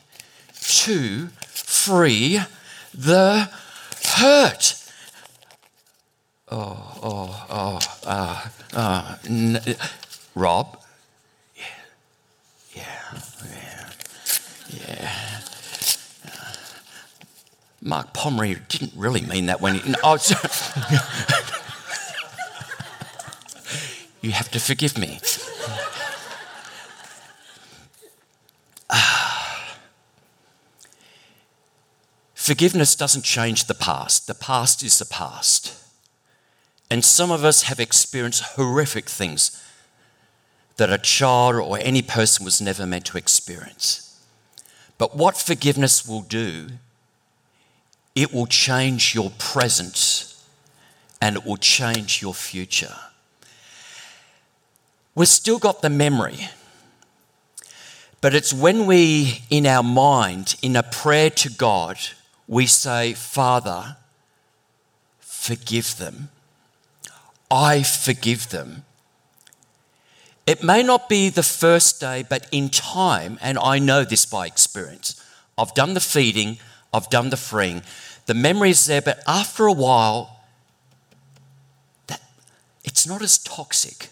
to 0.61 1.29
free 1.49 2.41
the 2.93 3.49
hurt. 4.05 4.75
Oh, 6.53 6.99
oh, 7.03 7.47
oh, 7.49 7.79
uh, 8.05 8.49
uh, 8.75 9.17
n- 9.29 9.63
Rob? 10.35 10.79
Yeah, 11.57 11.65
yeah, 12.75 13.21
yeah, 13.53 13.91
yeah. 14.69 15.41
Mark 17.83 18.13
Pomeroy 18.13 18.57
didn't 18.69 18.93
really 18.95 19.23
mean 19.23 19.47
that 19.47 19.61
when 19.61 19.77
he. 19.77 19.91
No, 19.91 19.99
oh, 20.05 20.15
you 24.21 24.33
have 24.33 24.51
to 24.51 24.61
forgive 24.61 24.99
me. 24.99 25.19
Ah. 28.91 29.77
Forgiveness 32.35 32.95
doesn't 32.95 33.23
change 33.23 33.65
the 33.65 33.75
past. 33.75 34.27
The 34.27 34.35
past 34.35 34.83
is 34.83 34.99
the 34.99 35.07
past. 35.07 35.75
And 36.91 37.05
some 37.05 37.31
of 37.31 37.45
us 37.45 37.63
have 37.63 37.79
experienced 37.79 38.43
horrific 38.57 39.09
things 39.09 39.65
that 40.77 40.91
a 40.91 40.99
child 40.99 41.55
or 41.55 41.79
any 41.81 42.03
person 42.03 42.45
was 42.45 42.61
never 42.61 42.85
meant 42.85 43.05
to 43.07 43.17
experience. 43.17 44.21
But 44.99 45.17
what 45.17 45.37
forgiveness 45.37 46.07
will 46.07 46.23
do 46.23 46.71
it 48.15 48.33
will 48.33 48.47
change 48.47 49.15
your 49.15 49.31
present 49.39 50.35
and 51.21 51.37
it 51.37 51.45
will 51.45 51.57
change 51.57 52.23
your 52.23 52.35
future. 52.35 52.97
We've 55.15 55.29
still 55.29 55.59
got 55.59 55.83
the 55.83 55.91
memory, 55.91 56.49
but 58.21 58.35
it's 58.35 58.53
when 58.53 58.87
we, 58.87 59.43
in 59.51 59.67
our 59.67 59.83
mind, 59.83 60.57
in 60.63 60.77
a 60.77 60.83
prayer 60.83 61.31
to 61.31 61.51
God, 61.51 61.99
we 62.47 62.67
say, 62.67 63.15
Father, 63.15 63.97
forgive 65.21 65.97
them. 65.99 66.31
I 67.51 67.83
forgive 67.83 68.51
them. 68.51 68.85
It 70.47 70.63
may 70.63 70.83
not 70.83 71.09
be 71.09 71.29
the 71.29 71.43
first 71.43 72.01
day, 72.01 72.25
but 72.29 72.47
in 72.51 72.71
time, 72.71 73.39
and 73.41 73.59
I 73.59 73.79
know 73.79 74.05
this 74.05 74.27
by 74.27 74.47
experience, 74.47 75.23
I've 75.57 75.75
done 75.75 75.95
the 75.95 76.01
feeding, 76.01 76.59
I've 76.93 77.11
done 77.11 77.31
the 77.31 77.37
freeing, 77.37 77.83
the 78.27 78.35
memory 78.35 78.71
is 78.71 78.87
there, 78.87 79.03
but 79.03 79.23
after 79.27 79.67
a 79.67 79.73
while, 79.73 80.41
that 82.07 82.21
it's 82.85 83.07
not 83.07 83.23
as 83.23 83.39
toxic. 83.39 84.09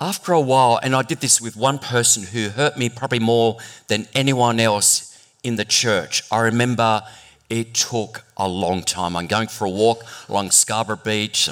After 0.00 0.32
a 0.32 0.40
while, 0.40 0.78
and 0.82 0.94
I 0.94 1.02
did 1.02 1.20
this 1.20 1.40
with 1.40 1.56
one 1.56 1.78
person 1.78 2.22
who 2.22 2.50
hurt 2.50 2.76
me 2.76 2.88
probably 2.88 3.18
more 3.18 3.58
than 3.88 4.06
anyone 4.14 4.60
else 4.60 5.26
in 5.42 5.56
the 5.56 5.64
church. 5.64 6.22
I 6.30 6.40
remember 6.40 7.02
it 7.50 7.74
took 7.74 8.24
a 8.36 8.48
long 8.48 8.82
time. 8.82 9.16
I'm 9.16 9.26
going 9.26 9.48
for 9.48 9.64
a 9.64 9.70
walk 9.70 10.04
along 10.28 10.50
Scarborough 10.50 11.00
Beach. 11.02 11.48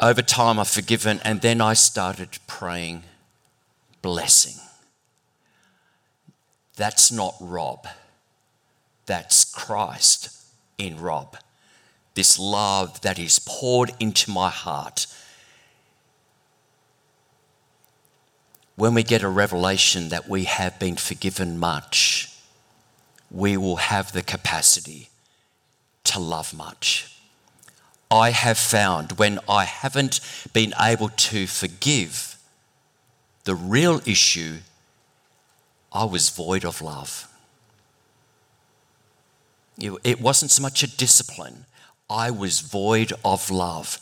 Over 0.00 0.22
time, 0.22 0.58
I've 0.58 0.68
forgiven, 0.68 1.20
and 1.24 1.40
then 1.40 1.60
I 1.60 1.74
started 1.74 2.38
praying 2.46 3.02
blessing. 4.00 4.60
That's 6.76 7.12
not 7.12 7.34
Rob, 7.40 7.86
that's 9.10 9.44
Christ 9.44 10.30
in 10.78 11.00
Rob. 11.00 11.36
This 12.14 12.38
love 12.38 13.00
that 13.00 13.18
is 13.18 13.40
poured 13.40 13.90
into 13.98 14.30
my 14.30 14.50
heart 14.50 15.08
when 18.76 18.94
we 18.94 19.02
get 19.02 19.22
a 19.22 19.28
revelation 19.28 20.10
that 20.10 20.28
we 20.28 20.44
have 20.44 20.78
been 20.78 20.94
forgiven 20.94 21.58
much, 21.58 22.32
we 23.32 23.56
will 23.56 23.76
have 23.76 24.12
the 24.12 24.22
capacity 24.22 25.10
to 26.04 26.20
love 26.20 26.54
much. 26.54 27.14
I 28.12 28.30
have 28.30 28.58
found 28.58 29.18
when 29.18 29.40
I 29.48 29.64
haven't 29.64 30.20
been 30.52 30.72
able 30.80 31.08
to 31.08 31.48
forgive, 31.48 32.36
the 33.42 33.56
real 33.56 34.00
issue, 34.06 34.58
I 35.92 36.04
was 36.04 36.30
void 36.30 36.64
of 36.64 36.80
love. 36.80 37.29
It 39.80 40.20
wasn't 40.20 40.50
so 40.50 40.62
much 40.62 40.82
a 40.82 40.96
discipline, 40.96 41.64
I 42.08 42.30
was 42.30 42.60
void 42.60 43.12
of 43.24 43.50
love. 43.50 43.98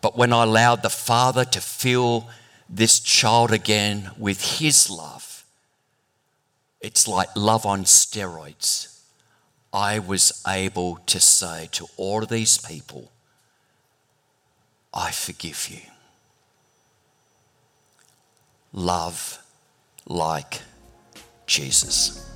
But 0.00 0.16
when 0.16 0.32
I 0.32 0.42
allowed 0.42 0.82
the 0.82 0.90
Father 0.90 1.44
to 1.44 1.60
fill 1.60 2.28
this 2.68 3.00
child 3.00 3.52
again 3.52 4.10
with 4.18 4.58
his 4.58 4.90
love. 4.90 5.44
It's 6.80 7.06
like 7.08 7.28
love 7.36 7.64
on 7.64 7.84
steroids. 7.84 9.00
I 9.72 9.98
was 9.98 10.42
able 10.46 10.96
to 11.06 11.20
say 11.20 11.68
to 11.72 11.86
all 11.96 12.22
of 12.22 12.28
these 12.28 12.58
people, 12.58 13.10
I 14.92 15.10
forgive 15.10 15.68
you. 15.68 15.80
Love 18.72 19.38
like 20.06 20.60
Jesus. 21.46 22.35